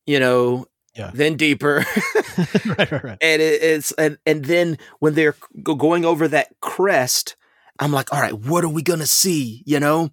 [0.08, 1.12] you know, yeah.
[1.14, 1.86] then deeper,
[2.66, 3.18] right, right, right.
[3.22, 7.36] and it, it's and and then when they're going over that crest,
[7.78, 9.62] I'm like, all right, what are we gonna see?
[9.68, 10.10] You know,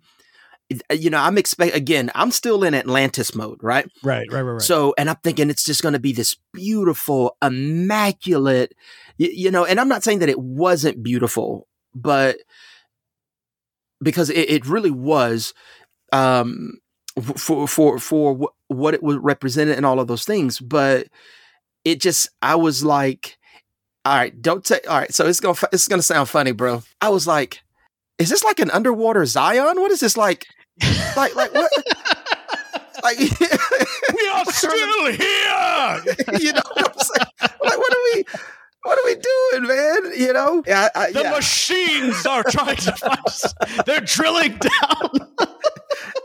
[0.92, 2.10] you know, I'm expect again.
[2.14, 3.90] I'm still in Atlantis mode, right?
[4.02, 4.62] Right, right, right, right.
[4.62, 8.74] So, and I'm thinking it's just going to be this beautiful, immaculate,
[9.18, 9.64] you, you, know.
[9.64, 12.38] And I'm not saying that it wasn't beautiful, but
[14.02, 15.52] because it, it really was,
[16.12, 16.78] um,
[17.36, 20.60] for for for what it was represented and all of those things.
[20.60, 21.08] But
[21.84, 23.36] it just, I was like,
[24.04, 24.88] all right, don't take.
[24.88, 26.82] All right, so it's gonna it's gonna sound funny, bro.
[27.00, 27.62] I was like
[28.18, 29.80] is this like an underwater Zion?
[29.80, 30.46] What is this like?
[31.16, 31.70] Like, like what?
[33.02, 36.02] like, we are still here.
[36.40, 37.30] you know what I'm saying?
[37.40, 38.24] Like, what are we?
[38.84, 40.12] What are we doing, man?
[40.14, 41.30] You know, yeah, I, the yeah.
[41.30, 43.54] machines are trying to find us.
[43.86, 45.10] They're drilling down.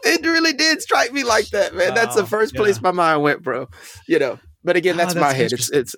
[0.03, 1.89] it really did strike me like that, man.
[1.89, 1.95] Wow.
[1.95, 3.69] That's the oh, first place my mind went, bro.
[4.09, 5.53] You know, but again, oh, that's, oh, that's my head.
[5.53, 5.95] It's, it's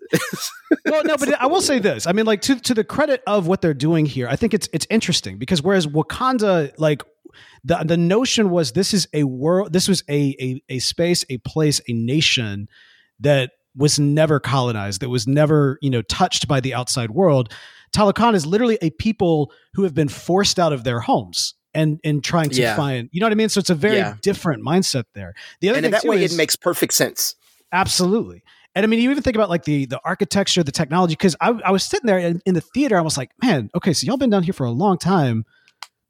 [0.86, 2.06] well, no, but I will say this.
[2.06, 4.70] I mean, like to to the credit of what they're doing here, I think it's
[4.72, 7.02] it's interesting because whereas Wakanda, like
[7.64, 11.40] the the notion was this is a world, this was a a, a space, a
[11.40, 12.68] place, a nation
[13.20, 17.54] that was never colonized, that was never you know touched by the outside world.
[17.94, 22.24] Talokan is literally a people who have been forced out of their homes and and
[22.24, 22.76] trying to yeah.
[22.76, 23.50] find you know what I mean.
[23.50, 24.16] So it's a very yeah.
[24.22, 25.34] different mindset there.
[25.60, 27.36] The other and thing in that way, is, it makes perfect sense.
[27.72, 28.44] Absolutely.
[28.74, 31.14] And I mean, you even think about like the the architecture, the technology.
[31.14, 33.94] Because I, I was sitting there in, in the theater, I was like, man, okay,
[33.94, 35.46] so y'all been down here for a long time,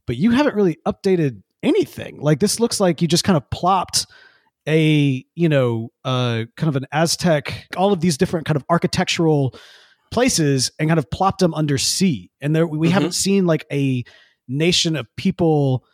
[0.05, 2.19] but you haven't really updated anything.
[2.19, 4.05] Like this looks like you just kind of plopped
[4.71, 9.53] a you know uh kind of an Aztec, all of these different kind of architectural
[10.11, 12.31] places, and kind of plopped them under sea.
[12.41, 12.93] And there we mm-hmm.
[12.93, 14.03] haven't seen like a
[14.47, 15.85] nation of people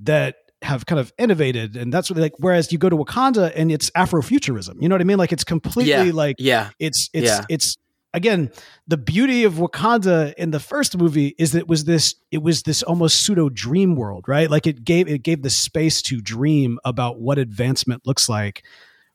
[0.00, 3.70] that have kind of innovated and that's what like whereas you go to Wakanda and
[3.70, 4.80] it's Afrofuturism.
[4.80, 5.18] You know what I mean?
[5.18, 6.70] Like it's completely yeah, like yeah.
[6.78, 7.44] it's it's yeah.
[7.48, 7.76] it's
[8.14, 8.50] again
[8.86, 12.62] the beauty of Wakanda in the first movie is that it was this it was
[12.62, 14.50] this almost pseudo dream world, right?
[14.50, 18.64] Like it gave it gave the space to dream about what advancement looks like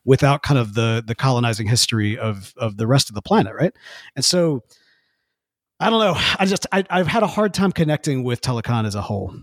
[0.06, 3.74] without kind of the the colonizing history of of the rest of the planet, right?
[4.16, 4.64] And so
[5.80, 6.16] I don't know.
[6.40, 9.36] I just I, I've had a hard time connecting with Talokan as a whole.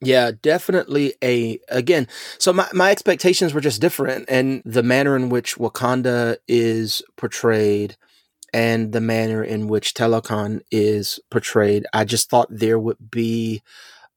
[0.00, 2.08] Yeah, definitely a again.
[2.38, 7.96] So my, my expectations were just different and the manner in which Wakanda is portrayed
[8.54, 13.62] and the manner in which Talokan is portrayed, I just thought there would be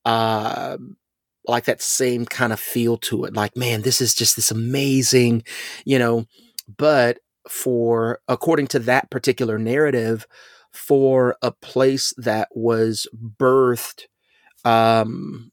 [0.06, 0.78] uh
[1.48, 3.34] like that same kind of feel to it.
[3.36, 5.44] Like, man, this is just this amazing,
[5.86, 6.26] you know,
[6.78, 7.20] but
[7.50, 10.28] for according to that particular narrative,
[10.74, 13.08] for a place that was
[13.40, 14.06] birthed
[14.66, 15.52] um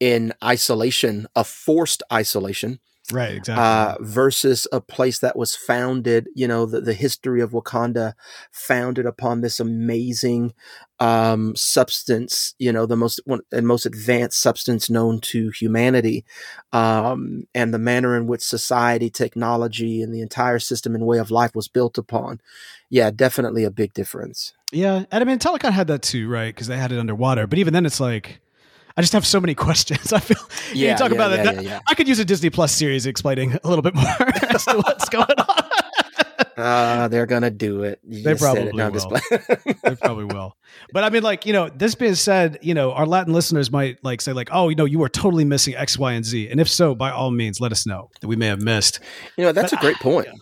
[0.00, 2.80] in isolation, a forced isolation.
[3.12, 3.62] Right, exactly.
[3.62, 8.14] Uh, versus a place that was founded, you know, the, the history of Wakanda
[8.52, 10.54] founded upon this amazing
[11.00, 16.24] um, substance, you know, the most one, and most advanced substance known to humanity,
[16.72, 21.30] um, and the manner in which society, technology, and the entire system and way of
[21.30, 22.40] life was built upon.
[22.90, 24.52] Yeah, definitely a big difference.
[24.72, 26.54] Yeah, and I mean, Talokan had that too, right?
[26.54, 28.40] Because they had it underwater, but even then, it's like
[28.96, 30.12] I just have so many questions.
[30.12, 30.38] I feel
[30.72, 31.64] yeah, you talk yeah, about yeah, that.
[31.64, 34.04] Yeah, I could use a Disney Plus series explaining a little bit more
[34.50, 35.64] as to what's going on.
[36.56, 38.00] uh, they're gonna do it.
[38.06, 38.74] You they probably it.
[38.74, 39.20] Will.
[39.82, 40.56] they probably will.
[40.92, 44.02] But I mean, like you know, this being said, you know, our Latin listeners might
[44.04, 46.60] like say like, oh, you know, you are totally missing X, Y, and Z, and
[46.60, 49.00] if so, by all means, let us know that we may have missed.
[49.36, 50.28] You know, that's but, a great point.
[50.28, 50.34] Uh,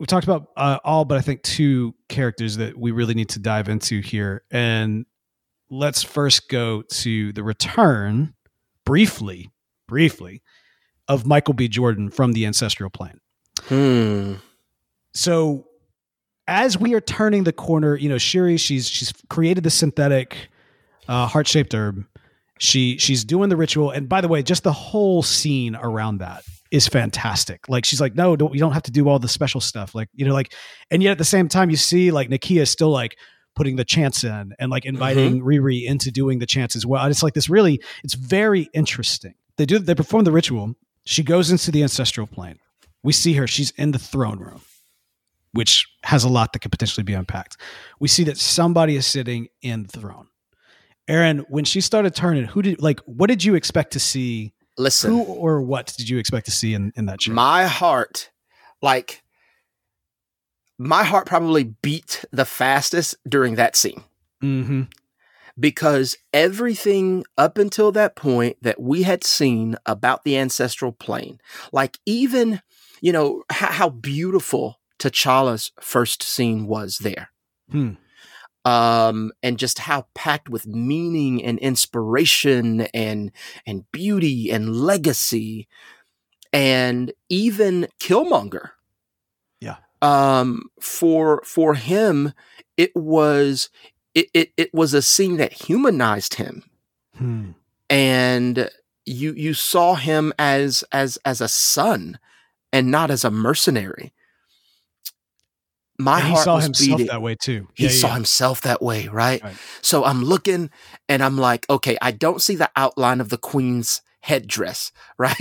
[0.00, 3.38] we talked about uh, all, but I think two characters that we really need to
[3.38, 5.06] dive into here, and
[5.74, 8.34] let's first go to the return
[8.86, 9.50] briefly,
[9.88, 10.42] briefly
[11.08, 11.68] of Michael B.
[11.68, 13.20] Jordan from the ancestral plane.
[13.64, 14.34] Hmm.
[15.14, 15.66] So
[16.46, 20.48] as we are turning the corner, you know, Shuri, she's she's created the synthetic
[21.08, 22.04] uh, heart shaped herb.
[22.58, 26.44] She she's doing the ritual, and by the way, just the whole scene around that
[26.70, 27.68] is fantastic.
[27.68, 29.94] Like she's like, no, don't you don't have to do all the special stuff.
[29.94, 30.54] Like you know, like,
[30.90, 33.16] and yet at the same time, you see like Nakia is still like
[33.54, 35.46] putting the chants in and like inviting mm-hmm.
[35.46, 37.06] Riri into doing the chants as well.
[37.06, 39.34] It's like this really, it's very interesting.
[39.56, 40.74] They do they perform the ritual.
[41.04, 42.58] She goes into the ancestral plane.
[43.02, 43.46] We see her.
[43.46, 44.62] She's in the throne room
[45.54, 47.56] which has a lot that could potentially be unpacked.
[48.00, 50.26] We see that somebody is sitting in the throne.
[51.06, 54.52] Aaron, when she started turning, who did like what did you expect to see?
[54.76, 57.34] Listen, who or what did you expect to see in, in that chair?
[57.34, 58.30] My heart,
[58.82, 59.22] like
[60.78, 64.02] my heart probably beat the fastest during that scene.
[64.42, 64.82] Mm-hmm.
[65.58, 71.38] Because everything up until that point that we had seen about the ancestral plane,
[71.72, 72.60] like even,
[73.00, 77.30] you know, how, how beautiful T'Challa's first scene was there.
[77.70, 77.92] Hmm.
[78.64, 83.30] Um, and just how packed with meaning and inspiration and
[83.66, 85.68] and beauty and legacy,
[86.52, 88.70] and even Killmonger.
[90.04, 92.32] Um, for for him,
[92.76, 93.70] it was
[94.14, 96.64] it it, it was a scene that humanized him,
[97.16, 97.50] hmm.
[97.88, 98.70] and
[99.06, 102.18] you you saw him as as as a son
[102.72, 104.12] and not as a mercenary
[105.98, 107.06] my and heart saw was himself beating.
[107.06, 107.68] that way too.
[107.74, 108.14] He Yeah, saw yeah.
[108.14, 109.42] himself that way, right?
[109.42, 109.56] Right.
[109.80, 110.70] So I'm looking
[111.08, 115.36] and I'm like, okay, I don't see the outline of the queen's headdress, right?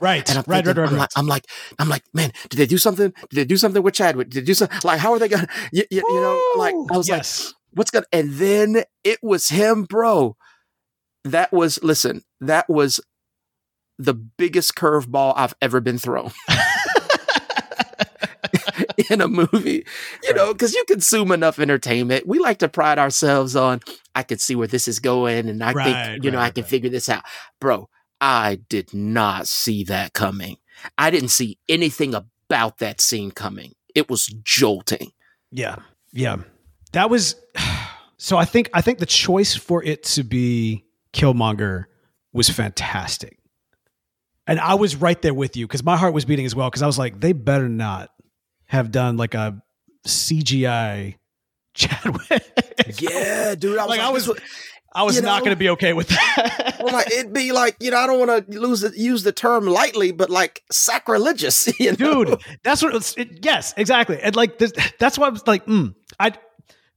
[0.00, 1.00] Right, and I'm right, thinking, right, right, I'm, right.
[1.00, 1.46] Like, I'm like,
[1.78, 3.12] I'm like, man, did they do something?
[3.30, 4.30] Did they do something with Chadwick?
[4.30, 4.78] Did they do something?
[4.84, 7.24] Like, how are they gonna, you, you, you know, like, I was like,
[7.72, 10.36] what's gonna, and then it was him, bro.
[11.24, 13.00] That was, listen, that was
[13.98, 16.30] the biggest curveball I've ever been thrown.
[19.10, 19.84] in a movie,
[20.22, 22.26] you know, because you consume enough entertainment.
[22.26, 23.80] We like to pride ourselves on,
[24.14, 26.50] I can see where this is going and I Right, think, you know, right, I
[26.50, 26.70] can right.
[26.70, 27.24] figure this out.
[27.60, 27.88] Bro,
[28.20, 30.56] I did not see that coming.
[30.96, 33.74] I didn't see anything about that scene coming.
[33.94, 35.12] It was jolting.
[35.50, 35.76] Yeah.
[36.12, 36.36] Yeah.
[36.92, 37.36] That was
[38.16, 41.84] so I think I think the choice for it to be Killmonger
[42.32, 43.38] was fantastic.
[44.46, 46.82] And I was right there with you because my heart was beating as well because
[46.82, 48.10] I was like, they better not
[48.66, 49.62] have done like a
[50.06, 51.16] CGI
[51.74, 52.42] Chadwick.
[53.00, 53.78] Yeah, dude.
[53.78, 54.30] I was Like, like, I was-
[54.94, 56.64] I was You not going to be okay with that.
[56.78, 59.32] Well, like it'd be like you know I don't want to lose the, use the
[59.32, 62.24] term lightly, but like sacrilegious, you know?
[62.24, 65.66] dude that's what it's it, yes exactly and like this, that's why i was like
[65.66, 66.32] mm, i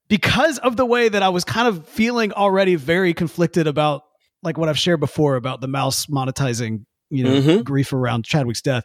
[0.08, 4.04] because of the way that i was kind of feeling already very conflicted about
[4.44, 7.64] like what i've shared before about the mouse monetizing you know Mhm.
[7.64, 8.84] grief around chadwick's death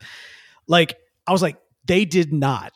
[0.66, 0.96] like
[1.26, 2.72] i was like they did not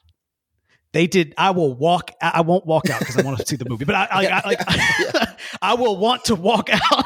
[0.92, 3.56] they did i will walk i I won't walk out because i want to see
[3.56, 4.60] the movie but i, I, I like
[5.62, 7.04] I will want to walk out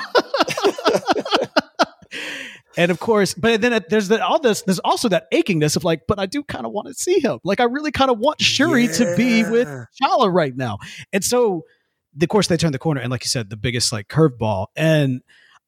[2.76, 4.62] and of course, but then there's the, all this.
[4.62, 7.38] There's also that achingness of like, but I do kind of want to see him.
[7.44, 9.84] Like, I really kind of want Shuri to be with Yeah.
[10.02, 10.78] Chala right now.
[11.12, 11.64] And so,
[12.20, 14.66] of course, they turned the corner, and like you said, the biggest like curveball.
[14.76, 15.22] And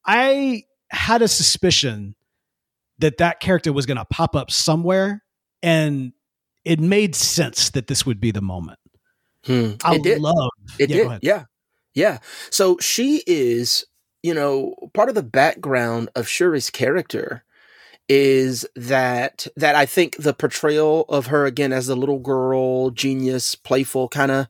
[0.05, 2.15] I had a suspicion
[2.99, 5.23] that that character was going to pop up somewhere,
[5.63, 6.13] and
[6.67, 8.79] it made sense that this would be the moment.
[9.45, 9.73] Hmm.
[9.85, 10.21] I it did.
[10.21, 11.19] love It Yeah, did.
[11.23, 11.45] Yeah.
[11.95, 12.19] Yeah.
[12.51, 13.87] So she is,
[14.23, 17.45] you know, part of the background of Shuri's character
[18.09, 23.55] is that that I think the portrayal of her again as the little girl, genius,
[23.57, 24.47] playful kind of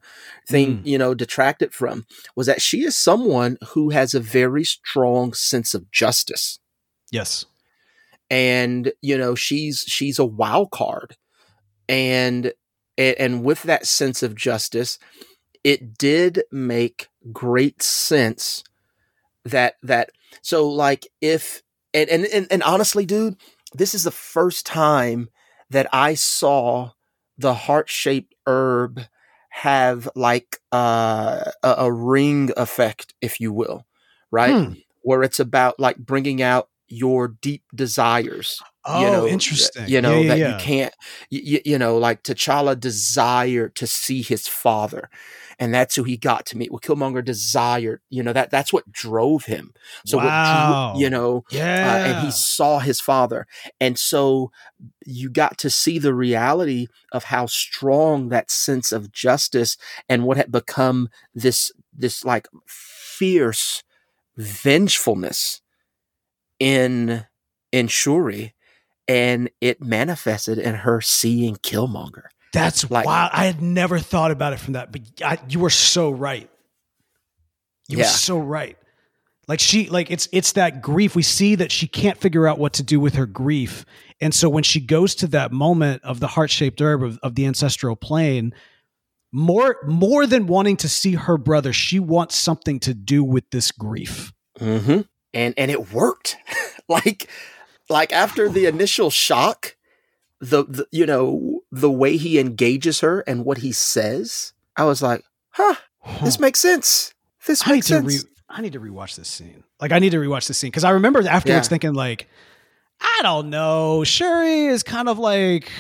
[0.49, 0.87] thing, Mm.
[0.87, 2.05] you know, detracted from
[2.35, 6.59] was that she is someone who has a very strong sense of justice.
[7.11, 7.47] yes,
[8.31, 11.17] and you know she's she's a wild card
[11.89, 12.53] and
[12.99, 14.99] and, with that sense of justice
[15.63, 18.65] it did make great sense
[19.45, 20.11] that that
[20.43, 21.63] so like if
[21.93, 23.37] and and and, and honestly dude
[23.75, 25.29] this is the first time
[25.71, 26.91] that i saw
[27.39, 29.01] the heart-shaped herb
[29.51, 33.87] have like uh, a, a ring effect if you will
[34.31, 34.73] right Hmm.
[35.03, 38.61] where it's about like bringing out your deep desires.
[38.85, 39.85] Oh, you know, interesting.
[39.89, 40.49] You know Yeah, that yeah.
[40.49, 40.95] you can't.
[41.31, 45.11] You, you know, like T'Challa desired to see his father,
[45.59, 46.71] and that's who he got to meet.
[46.71, 48.01] Well, Killmonger desired.
[48.11, 49.73] You know that that's what drove him.
[50.05, 50.43] So Wow.
[50.43, 51.79] drew, you know, Yeah.
[51.83, 53.47] uh, and he saw his father,
[53.81, 54.51] and so
[55.05, 59.77] you got to see the reality of how strong that sense of justice
[60.09, 63.83] and what had become this this like fierce
[64.37, 65.63] vengefulness
[66.59, 67.25] in
[67.73, 68.55] in Shuri
[69.09, 72.25] and it manifested in her seeing Killmonger.
[72.53, 73.31] That's like, wild.
[73.33, 76.49] I had never thought about it from that, but I, you were so right.
[77.89, 78.05] You yeah.
[78.05, 78.77] were so right.
[79.47, 81.15] Like she, like it's it's that grief.
[81.15, 83.85] We see that she can't figure out what to do with her grief,
[84.21, 87.37] and so when she goes to that moment of the heart shaped herb of, of
[87.37, 88.53] the ancestral plane,
[89.31, 93.71] more more than wanting to see her brother, she wants something to do with this
[93.71, 94.33] grief.
[94.59, 95.03] Mm-hmm.
[95.37, 96.37] And and it worked.
[96.89, 97.29] like
[97.89, 99.77] like after the initial shock,
[100.41, 105.03] the, the you know the way he engages her and what he says, I was
[105.03, 105.77] like, huh,
[106.23, 107.15] this makes sense.
[107.47, 108.25] This I makes sense.
[108.25, 109.65] Re- I need to rewatch this scene.
[109.81, 111.71] Like I need to rewatch this scene because I remember afterwards yeah.
[111.71, 112.29] thinking like,
[113.01, 115.71] I don't know, Shuri is kind of like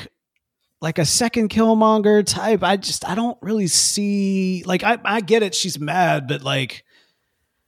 [0.80, 2.62] like a second Killmonger type.
[2.62, 5.54] I just I don't really see like I I get it.
[5.54, 6.84] She's mad, but like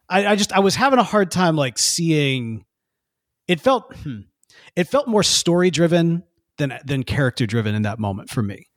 [0.08, 2.64] I I just I was having a hard time like seeing.
[3.46, 4.20] It felt hmm,
[4.76, 6.22] it felt more story driven
[6.56, 8.68] than than character driven in that moment for me,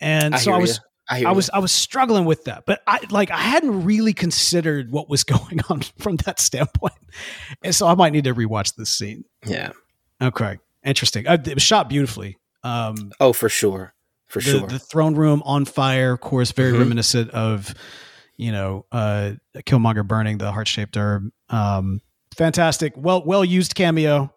[0.00, 0.76] and I so I was.
[0.76, 0.82] You.
[1.08, 4.90] I, I was I was struggling with that, but I like I hadn't really considered
[4.90, 6.94] what was going on from that standpoint,
[7.62, 9.24] and so I might need to rewatch this scene.
[9.46, 9.70] Yeah.
[10.20, 10.58] Okay.
[10.84, 11.26] Interesting.
[11.26, 12.38] Uh, it was shot beautifully.
[12.64, 13.94] Um, oh, for sure,
[14.26, 14.66] for the, sure.
[14.66, 16.80] The throne room on fire, of course, very mm-hmm.
[16.80, 17.72] reminiscent of
[18.36, 21.30] you know uh, Killmonger burning the heart shaped herb.
[21.48, 22.00] Um,
[22.36, 24.32] fantastic, well well used cameo.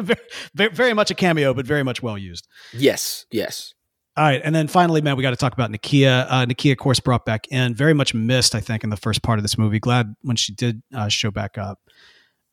[0.00, 2.48] very, very much a cameo, but very much well used.
[2.72, 3.74] Yes, yes.
[4.16, 6.26] All right, and then finally, man, we got to talk about Nakia.
[6.28, 9.22] Uh, Nakia, of course, brought back in, very much missed, I think, in the first
[9.22, 9.78] part of this movie.
[9.78, 11.78] Glad when she did uh, show back up.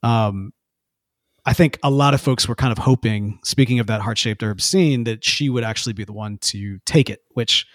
[0.03, 0.53] Um,
[1.43, 4.43] I think a lot of folks were kind of hoping, speaking of that heart shaped
[4.43, 7.21] herb scene, that she would actually be the one to take it.
[7.33, 7.65] Which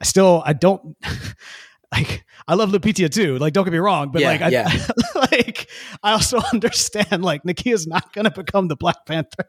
[0.00, 0.96] I still, I don't.
[1.92, 3.38] like I love Lupita too.
[3.38, 4.86] Like, don't get me wrong, but yeah, like, I, yeah.
[5.14, 5.68] like
[6.02, 9.46] I also understand like is not going to become the Black Panther.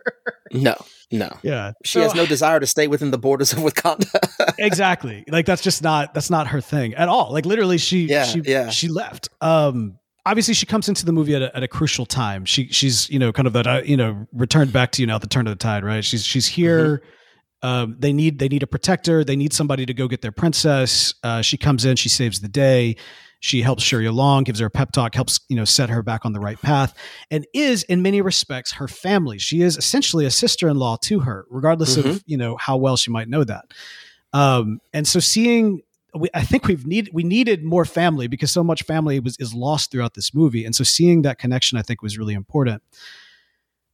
[0.53, 0.75] no,
[1.11, 1.37] no.
[1.41, 4.53] Yeah, she so, has no desire to stay within the borders of Wakanda.
[4.57, 5.25] exactly.
[5.27, 7.33] Like that's just not that's not her thing at all.
[7.33, 8.69] Like literally, she yeah, she yeah.
[8.69, 9.29] she left.
[9.41, 12.45] Um, obviously she comes into the movie at a, at a crucial time.
[12.45, 15.15] She she's you know kind of that uh, you know returned back to you now
[15.15, 16.05] at the turn of the tide, right?
[16.05, 16.99] She's she's here.
[16.99, 17.15] Mm-hmm
[17.61, 19.23] um, they need they need a protector.
[19.23, 21.13] They need somebody to go get their princess.
[21.23, 22.95] Uh, she comes in, she saves the day.
[23.41, 26.25] She helps Shuri along, gives her a pep talk, helps you know set her back
[26.25, 26.93] on the right path,
[27.31, 29.37] and is in many respects her family.
[29.37, 32.09] She is essentially a sister-in-law to her, regardless mm-hmm.
[32.09, 33.65] of you know how well she might know that.
[34.33, 35.81] Um, and so seeing,
[36.13, 39.53] we, I think we've need we needed more family because so much family was is
[39.53, 42.83] lost throughout this movie, and so seeing that connection, I think, was really important.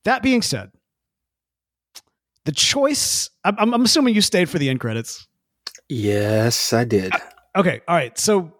[0.06, 0.72] That being said,
[2.46, 3.30] the choice.
[3.44, 5.28] I'm, I'm assuming you stayed for the end credits.
[5.90, 7.14] Yes, I did.
[7.14, 7.20] Uh,
[7.58, 8.18] okay, all right.
[8.18, 8.54] So,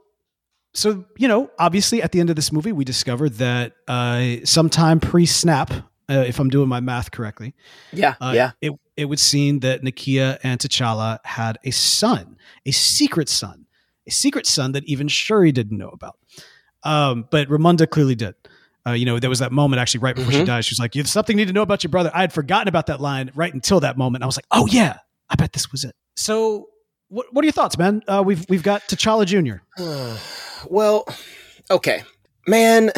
[0.74, 5.00] so you know, obviously, at the end of this movie, we discovered that uh, sometime
[5.00, 5.72] pre-snap,
[6.10, 7.56] uh, if I'm doing my math correctly,
[7.94, 12.72] yeah, uh, yeah, it it would seem that Nakia and T'Challa had a son, a
[12.72, 13.66] secret son,
[14.06, 16.18] a secret son that even Shuri didn't know about.
[16.84, 18.36] Um, but Ramonda clearly did.
[18.88, 20.42] Uh, you know, there was that moment actually right before mm-hmm.
[20.42, 20.66] she died.
[20.66, 22.32] She was like, "You have something you need to know about your brother." I had
[22.34, 24.24] forgotten about that line right until that moment.
[24.24, 26.68] I was like, "Oh yeah, I bet this was it." So,
[27.10, 28.04] what what are your thoughts, man?
[28.08, 29.64] Uh, we've we've got T'Challa Jr.
[30.70, 31.06] well,
[31.72, 32.04] okay,
[32.48, 32.92] man.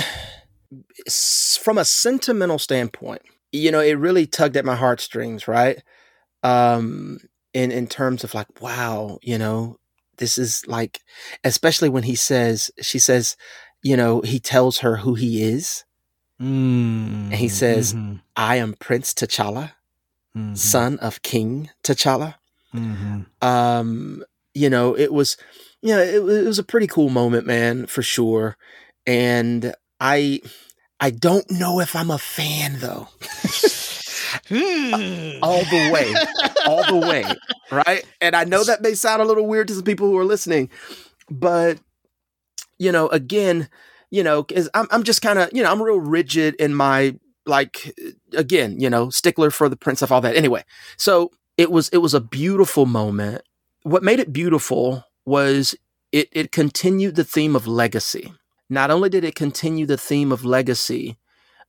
[1.62, 3.22] From a sentimental standpoint,
[3.52, 5.82] you know, it really tugged at my heartstrings, right?
[6.44, 7.20] Um,
[7.54, 9.78] in in terms of like, wow, you know,
[10.18, 11.02] this is like,
[11.44, 13.38] especially when he says, she says,
[13.82, 15.84] you know, he tells her who he is.
[16.42, 18.18] Mm, and he says, mm-hmm.
[18.36, 19.72] I am Prince T'Challa,
[20.36, 20.54] mm-hmm.
[20.56, 22.36] son of King T'Challa.
[22.74, 23.22] Mm-hmm.
[23.48, 24.24] Um,
[24.54, 25.38] you know, it was,
[25.82, 28.58] you know, it, it was a pretty cool moment, man, for sure.
[29.08, 30.42] And I,
[31.00, 33.08] I don't know if I'm a fan though.
[34.52, 36.14] all the way,
[36.66, 37.24] all the way,
[37.72, 38.06] right?
[38.22, 40.70] And I know that may sound a little weird to some people who are listening,
[41.30, 41.80] but
[42.80, 43.70] you know, again,
[44.10, 47.18] you know, cause I'm, I'm just kind of, you know, I'm real rigid in my,
[47.46, 47.94] like,
[48.34, 50.36] again, you know, stickler for the prince of all that.
[50.36, 50.64] Anyway,
[50.98, 53.42] so it was, it was a beautiful moment.
[53.84, 55.76] What made it beautiful was
[56.12, 58.34] it, it continued the theme of legacy.
[58.70, 61.18] Not only did it continue the theme of legacy,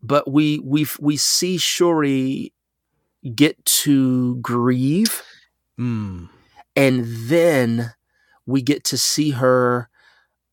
[0.03, 2.53] but we, we, we see Shuri
[3.35, 5.23] get to grieve.
[5.79, 6.29] Mm.
[6.77, 7.95] And then
[8.47, 9.89] we get to see her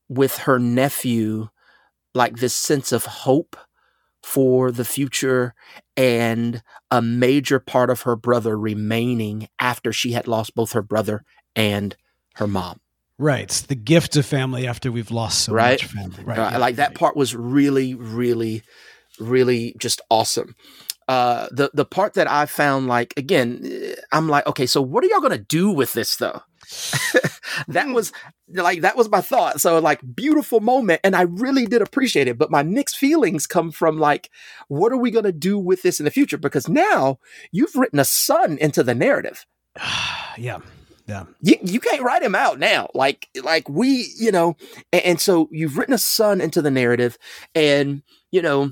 [0.10, 1.50] with her nephew
[2.14, 3.58] like this sense of hope
[4.24, 5.54] for the future
[5.96, 11.24] and a major part of her brother remaining after she had lost both her brother
[11.56, 11.96] and
[12.36, 12.80] her mom.
[13.18, 13.44] Right.
[13.44, 15.82] It's the gift of family after we've lost so Right.
[15.82, 16.24] much family.
[16.24, 16.38] Right.
[16.38, 18.64] Uh, yeah, like that part was really, really,
[19.20, 20.56] really just awesome.
[21.08, 25.04] Uh, the the part that I found like again, eh, I'm like, okay, so what
[25.04, 26.42] are y'all gonna do with this though?
[27.68, 27.94] that hmm.
[27.94, 28.12] was
[28.50, 29.62] like that was my thought.
[29.62, 32.38] So like beautiful moment, and I really did appreciate it.
[32.38, 34.30] But my mixed feelings come from like,
[34.68, 36.38] what are we gonna do with this in the future?
[36.38, 37.20] Because now
[37.52, 39.46] you've written a son into the narrative
[40.38, 40.60] yeah.
[41.08, 41.26] Yeah.
[41.40, 42.90] you, you can't write him out now.
[42.96, 44.56] Like, like we, you know,
[44.92, 47.20] and, and so you've written a son into the narrative
[47.54, 48.02] and,
[48.32, 48.72] you know,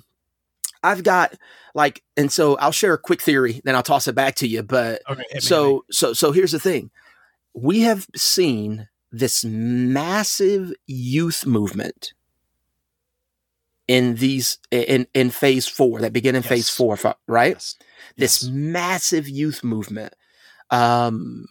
[0.81, 1.35] I've got
[1.75, 4.63] like, and so I'll share a quick theory, then I'll toss it back to you.
[4.63, 5.09] But Okay.
[5.09, 5.41] hit me, hit me.
[5.41, 6.89] so, so, so here's the thing.
[7.53, 12.13] We have seen this massive youth movement
[13.87, 16.97] in these, in, in phase four, that begin in phase four,
[17.27, 17.51] right?
[17.51, 17.75] Yes.
[18.17, 18.51] this Yes.
[18.51, 20.13] massive youth movement
[20.71, 21.45] um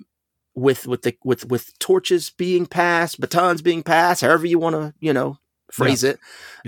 [0.54, 4.92] with with the with with torches being passed batons being passed however you want to
[5.00, 5.38] you know
[5.70, 6.18] phrase it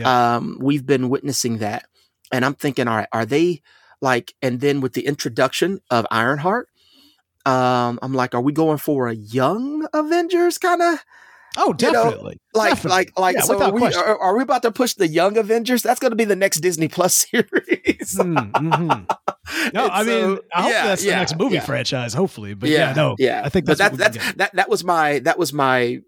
[0.05, 1.87] um we've been witnessing that
[2.33, 3.61] and i'm thinking all right are they
[4.01, 6.69] like and then with the introduction of ironheart
[7.47, 10.99] um i'm like are we going for a young avengers kind of
[11.57, 12.41] Oh, you know, definitely.
[12.53, 12.91] like Definitely.
[12.91, 15.85] like like Yeah, so are we, are, are we about to push the young avengers
[15.85, 19.07] that's going to be the next disney plus series Mm, mhm.
[19.73, 22.13] No, And I mean, I hope yeah, that's the yeah, next movie franchise.
[22.13, 23.43] Hopefully, but yeah, no, yeah.
[23.45, 26.01] I think that's that, that's that that was my that was my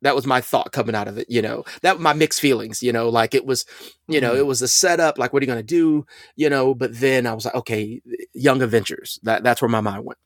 [0.00, 1.26] that was my thought coming out of it.
[1.28, 2.82] You know, that my mixed feelings.
[2.82, 3.66] You know, like it was,
[4.08, 4.38] you know, Mhm.
[4.38, 5.18] it was a setup.
[5.18, 6.06] Like, what are you gonna do?
[6.36, 8.00] You know, but then I was like, okay,
[8.32, 9.18] Young Avengers.
[9.24, 10.18] That that's where my mind went.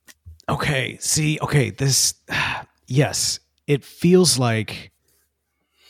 [0.52, 2.14] Okay, see, okay, this,
[2.86, 4.90] yes, it feels like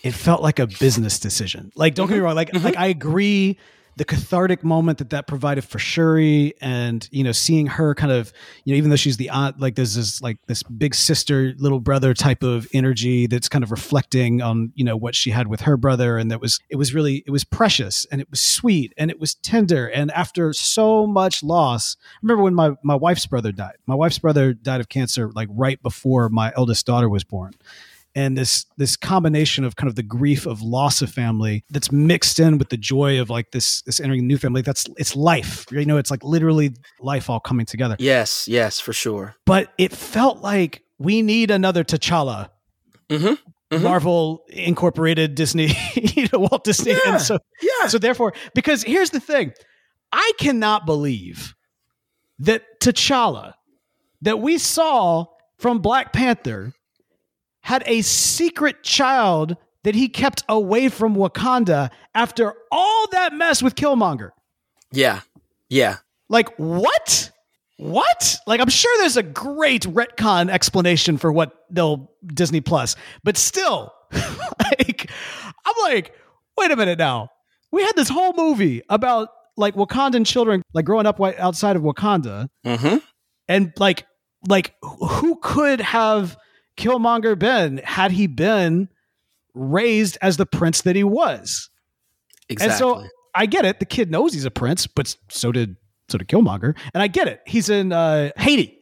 [0.04, 1.70] it felt like a business decision.
[1.76, 2.64] Like, don't get me wrong, like, Mhm.
[2.64, 3.58] like I agree.
[3.97, 8.32] The cathartic moment that that provided for Shuri, and you know, seeing her kind of,
[8.64, 11.80] you know, even though she's the aunt, like there's this like this big sister, little
[11.80, 15.62] brother type of energy that's kind of reflecting on you know what she had with
[15.62, 18.93] her brother, and that was it was really it was precious and it was sweet
[18.97, 23.26] and it was tender, and after so much loss, I remember when my my wife's
[23.26, 23.76] brother died.
[23.86, 27.53] My wife's brother died of cancer like right before my eldest daughter was born.
[28.14, 32.38] And this this combination of kind of the grief of loss of family that's mixed
[32.38, 34.60] in with the joy of like this this entering a new family.
[34.60, 35.64] That's it's life.
[35.70, 37.96] You know, it's like literally life all coming together.
[37.98, 39.34] Yes, yes, for sure.
[39.46, 42.50] But it felt like we need another T'Challa.
[43.08, 43.38] Mhm,
[43.70, 43.82] mhm.
[43.82, 46.92] Marvel Incorporated Disney, you know, Walt Disney.
[46.92, 46.98] Yeah.
[47.12, 49.52] And so Yeah, so therefore, because here's the thing,
[50.12, 51.54] I cannot believe
[52.40, 53.54] that T'Challa
[54.20, 55.24] that we saw
[55.58, 56.74] from Black Panther
[57.62, 63.74] had a secret child that he kept away from Wakanda after all that mess with
[63.74, 64.30] Killmonger.
[64.92, 65.20] yeah,
[65.68, 65.96] yeah.
[66.28, 67.30] Like what?
[67.78, 68.36] What?
[68.46, 72.94] Like I'm sure there's a great retcon explanation for what they'll Disney Plus,
[73.24, 75.10] but still, like
[75.66, 76.12] I'm like,
[76.56, 77.28] wait a minute now.
[77.70, 81.82] We had this whole movie about like Wakandan children like growing up white outside of
[81.82, 82.96] Wakanda, hmm
[83.48, 84.06] and like
[84.48, 86.36] like who could have
[86.77, 88.89] Killmonger been had he been
[89.55, 91.70] raised as the prince that he was?
[92.49, 92.73] Exactly.
[92.73, 93.79] And so I get it.
[93.79, 95.77] The kid knows he's a prince, but so did
[96.09, 96.77] so did Killmonger.
[96.95, 97.41] And I get it.
[97.47, 98.79] He's in uh, Haiti.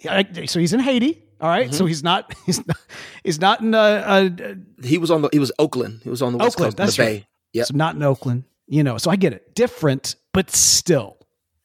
[0.46, 1.22] So he's in Haiti.
[1.40, 1.72] All right?
[1.72, 2.76] So he's not he's not
[3.24, 6.00] he's not in uh, uh he was on the he was Oakland.
[6.02, 7.20] He was on the west Oakland, coast that's the right.
[7.20, 7.26] Bay.
[7.52, 7.66] Yep.
[7.66, 8.44] so not in Oakland.
[8.66, 9.54] You know, so I get it.
[9.56, 11.16] Different, but still,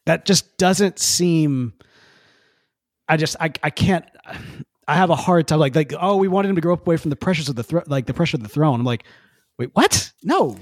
[0.06, 1.74] that just doesn't seem.
[3.08, 4.06] I just I I can't.
[4.88, 6.98] I have a hard time like like oh we wanted him to grow up away
[6.98, 8.80] from the pressures of the thro- like the pressure of the throne.
[8.80, 9.04] I'm like,
[9.58, 10.12] wait, what?
[10.24, 10.58] No,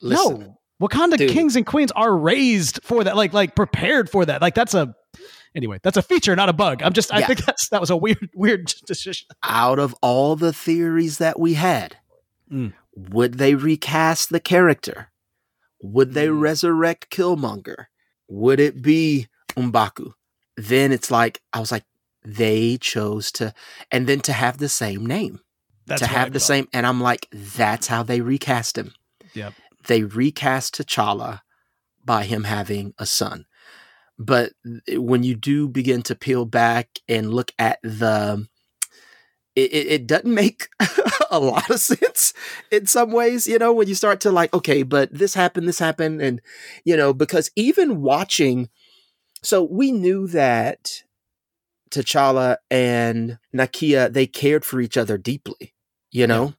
[0.00, 0.58] Listen, no.
[0.80, 1.30] Wakanda dude.
[1.32, 4.40] kings and queens are raised for that, like like prepared for that.
[4.40, 4.94] Like that's a
[5.54, 5.78] anyway.
[5.82, 6.82] That's a feature, not a bug.
[6.82, 7.12] I'm just.
[7.12, 7.26] I Yeah.
[7.26, 9.26] think that's that was a weird weird decision.
[9.42, 11.96] out of all the theories that we had,
[12.50, 12.72] Mm.
[12.94, 15.10] would they recast the character?
[15.82, 16.40] Would they Mm.
[16.40, 17.86] resurrect Killmonger?
[18.28, 20.12] Would it be Mbaku?
[20.56, 21.84] Then it's like I was like,
[22.28, 23.54] they chose to,
[23.90, 25.40] and then to have the same name,
[25.86, 28.92] That's to have the same, and I'm like, that's how they recast him.
[29.32, 29.54] Yep.
[29.86, 31.40] They recast T'Challa
[32.04, 33.46] by him having a son.
[34.18, 34.52] But
[34.90, 38.46] when you do begin to peel back and look at the
[39.54, 40.68] it, it, it doesn't make
[41.30, 42.34] a lot of sense
[42.70, 45.78] in some ways, you know, when you start to like, okay, but this happened, this
[45.78, 46.42] happened, and
[46.84, 48.68] you know, because even watching,
[49.42, 51.04] so we knew that
[51.90, 55.74] T'Challa and Nakia they cared for each other deeply,
[56.10, 56.54] you know,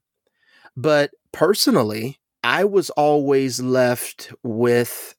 [0.76, 5.14] but personally, I was always left with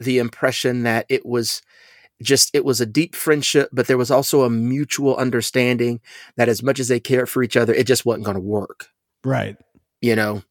[0.00, 1.62] the impression that it was
[2.22, 6.00] just it was a deep friendship but there was also a mutual understanding
[6.36, 8.88] that as much as they cared for each other it just wasn't going to work.
[9.24, 9.56] Right.
[10.00, 10.42] You know,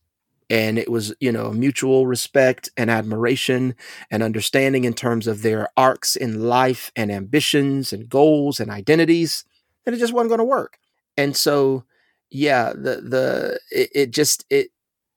[0.52, 3.74] and it was you know mutual respect and admiration
[4.12, 9.46] and understanding in terms of their arcs in life and ambitions and goals and identities
[9.86, 10.78] and it just wasn't going to work.
[11.18, 11.86] And so
[12.30, 14.70] yeah the the it, it just it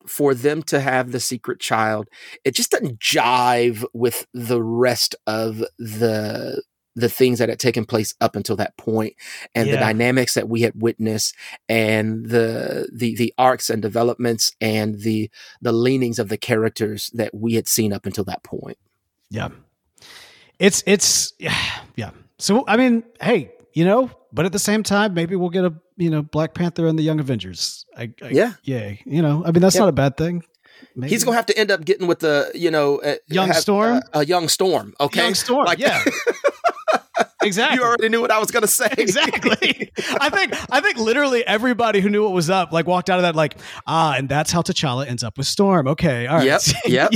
[0.07, 2.09] for them to have the secret child
[2.45, 6.63] it just doesn't jive with the rest of the
[6.97, 9.15] the things that had taken place up until that point
[9.55, 9.75] and Yeah.
[9.75, 11.35] the dynamics that we had witnessed
[11.69, 15.31] and the the the arcs and developments and the
[15.61, 18.79] the leanings of the characters that we had seen up until that point
[19.31, 19.49] Yeah.
[20.59, 21.57] It's it's yeah,
[21.97, 22.11] yeah.
[22.39, 25.75] So I mean, hey, you know, but at the same time, maybe we'll get a
[25.97, 27.85] you know Black Panther and the Young Avengers.
[27.97, 28.53] I, I Yeah.
[28.63, 28.93] yeah.
[29.05, 29.81] You know, I mean that's Yeah.
[29.83, 30.45] not a bad thing.
[30.97, 31.11] Maybe.
[31.11, 33.97] he's gonna have to end up getting with the you know uh, Young have, Storm?
[33.97, 35.65] uh, a young storm okay Young Storm.
[35.67, 36.03] Like- yeah.
[37.47, 37.79] exactly.
[37.79, 39.91] you already knew what i was gonna say exactly.
[40.21, 43.23] I think I think literally everybody who knew what was up like walked out of
[43.23, 45.87] that like ah, and that's how T'Challa ends up with Storm.
[45.89, 46.47] Okay, all right.
[46.47, 47.13] Yep, yep.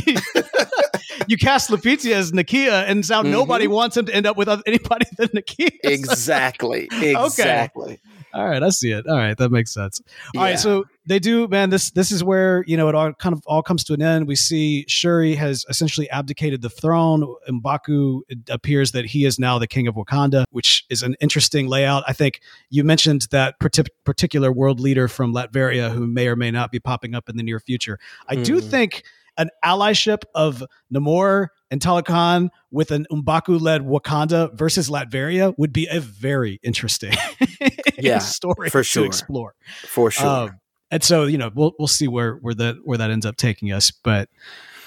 [1.27, 3.31] you, cast Lupita as Nakia, and now Mhm.
[3.31, 5.71] nobody wants him to end up with anybody than Nakia.
[5.85, 7.99] exactly exactly
[8.35, 9.07] All right, I see it.
[9.07, 10.01] All right, that makes sense.
[10.37, 10.57] All right, Yeah.
[10.57, 11.71] so they do, man.
[11.71, 14.27] This this is where you know it all kind of all comes to an end.
[14.29, 17.25] We see Shuri has essentially abdicated the throne.
[17.49, 21.67] Mbaku it appears that he is now the king of Wakanda, which is an interesting
[21.69, 22.05] layout.
[22.07, 26.51] I think you mentioned that partic- particular world leader from Latveria who may or may
[26.51, 27.99] not be popping up in the near future.
[28.29, 28.71] I do Mhm.
[28.71, 29.03] think
[29.39, 35.87] an allyship of Namor and Talokan with an Mbaku led Wakanda versus Latveria would be
[35.87, 37.13] a very interesting
[37.99, 39.05] Yeah, story for to sure.
[39.07, 39.55] explore.
[39.87, 40.61] for sure Um,
[40.91, 43.73] and so you know we'll we'll see where where that where that ends up taking
[43.73, 43.91] us.
[43.91, 44.29] But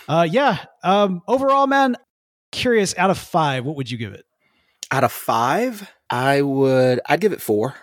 [0.08, 1.98] uh, yeah, um, overall, man,
[2.52, 2.96] curious.
[2.98, 4.26] Out of five, what would you give it?
[4.94, 7.76] out of five i would i'd give it four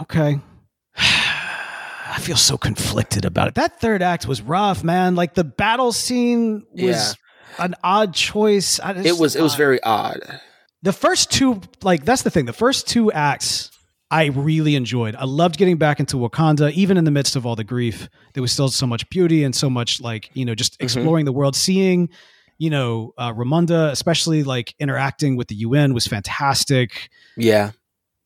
[0.00, 0.38] Okay.
[0.96, 3.54] I feel so conflicted about it.
[3.56, 5.14] That third act was rough, man.
[5.14, 7.16] Like the battle scene was
[7.58, 8.78] an odd choice.
[8.80, 10.20] I it was it was uh, very odd
[10.82, 13.70] the first two like that's the thing the first two acts
[14.10, 17.54] i really enjoyed i loved getting back into wakanda even in the midst of all
[17.56, 20.78] the grief there was still so much beauty and so much like you know just
[20.78, 20.84] Mhm.
[20.84, 22.08] exploring the world seeing
[22.58, 27.72] you know uh, Ramonda especially like interacting with the un was fantastic yeah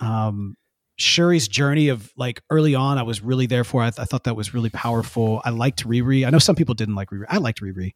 [0.01, 0.57] um
[1.01, 3.83] Shuri's journey of like early on, I was really there for.
[3.83, 5.41] I, th- I thought that was really powerful.
[5.45, 6.24] I liked Riri.
[6.24, 7.24] I know some people didn't like Riri.
[7.28, 7.95] I liked Riri.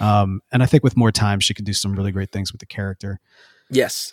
[0.00, 2.58] Um, and I think with more time, she can do some really great things with
[2.60, 3.20] the character
[3.70, 4.12] yes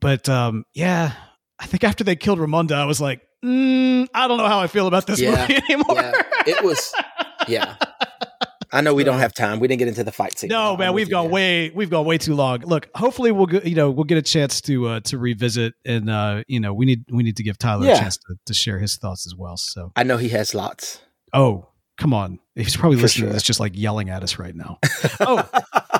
[0.00, 1.12] but um, yeah,
[1.60, 4.66] I think after they killed Ramonda, I was like, mm, I don't know how I
[4.66, 5.96] feel about this Yeah, movie anymore.
[5.96, 6.12] yeah
[6.46, 6.92] it was
[7.48, 7.76] yeah
[8.72, 10.92] i know we don't have time we didn't get into the fight scene no, man,
[10.94, 12.60] we've gone way we've gone way too long.
[12.60, 16.08] Look, hopefully we'll get, you know we'll get a chance to uh, to revisit, and
[16.08, 18.78] uh, you know we need we need to give Tyler a chance to, to share
[18.78, 19.56] his thoughts as well.
[19.56, 21.00] So, i know he has lots
[21.34, 23.28] oh come on, he's probably For listening sure.
[23.30, 24.78] to this, just like yelling at us right now.
[25.20, 25.48] oh.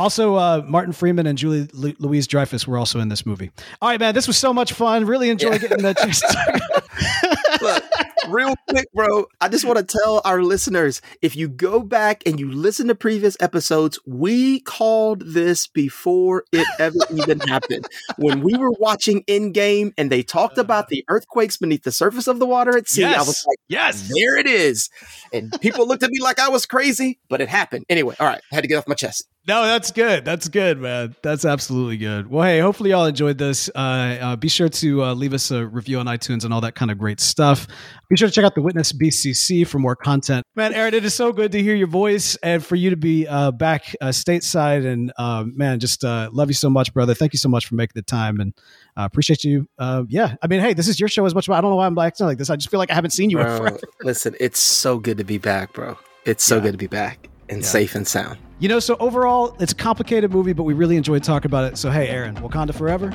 [0.00, 3.50] Also, uh, Martin Freeman and Julie Lu- Louise Dreyfus were also in this movie.
[3.82, 5.04] All right, man, this was so much fun.
[5.04, 5.58] Really enjoy Yeah.
[5.58, 6.22] getting that chance.
[7.62, 7.84] Look,
[8.28, 9.26] real quick, bro.
[9.40, 12.94] I just want to tell our listeners if you go back and you listen to
[12.94, 17.86] previous episodes, we called this before it ever even happened.
[18.16, 22.38] When we were watching Endgame and they talked about the earthquakes beneath the surface of
[22.38, 24.08] the water at sea, I was like, yes.
[24.14, 24.88] there it is.
[25.32, 27.84] And people looked at me like I was crazy, but it happened.
[27.90, 29.28] Anyway, all right, I had to get off my chest.
[29.48, 30.24] No, that's good.
[30.26, 31.16] That's good, man.
[31.22, 32.26] That's absolutely good.
[32.30, 33.70] Well, hey, hopefully y'all enjoyed this.
[33.74, 33.78] Uh,
[34.20, 36.90] uh, be sure to uh, leave us a review on iTunes and all that kind
[36.90, 37.66] of great stuff.
[38.10, 40.44] Be sure to check out the Witness BCC for more content.
[40.56, 43.26] Man, Aaron, it is so good to hear your voice and for you to be
[43.26, 44.86] uh, back uh, stateside.
[44.86, 47.14] And uh, man, just uh, love you so much, brother.
[47.14, 48.52] Thank you so much for making the time and
[48.98, 49.66] uh, appreciate you.
[49.78, 51.48] Uh, yeah, I mean, hey, this is your show as much.
[51.48, 52.50] I don't know why I'm acting like this.
[52.50, 53.78] I just feel like I haven't seen you in Bro, forever.
[54.02, 55.96] listen, it's so good to be back, bro.
[56.26, 56.62] It's so Yeah.
[56.62, 57.66] good to be back and Yeah.
[57.66, 58.38] safe and sound.
[58.60, 61.78] You know, so overall, it's a complicated movie, but we really enjoyed talking about it.
[61.78, 63.08] So, hey, Aaron, Wakanda forever.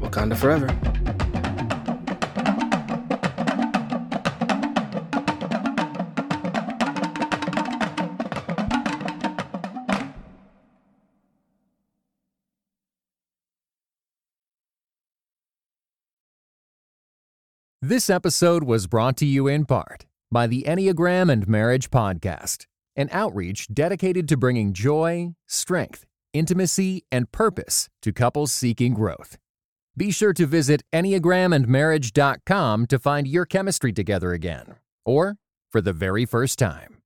[0.00, 0.66] Wakanda forever.
[17.82, 22.66] This episode was brought to you in part by the Enneagram and Marriage Podcast,
[22.98, 29.38] an outreach dedicated to bringing joy, strength, intimacy, and purpose to couples seeking growth.
[29.96, 34.74] Be sure to visit EnneagramandMarriage.com to find your chemistry together again,
[35.06, 35.36] or
[35.72, 36.97] for the very first time.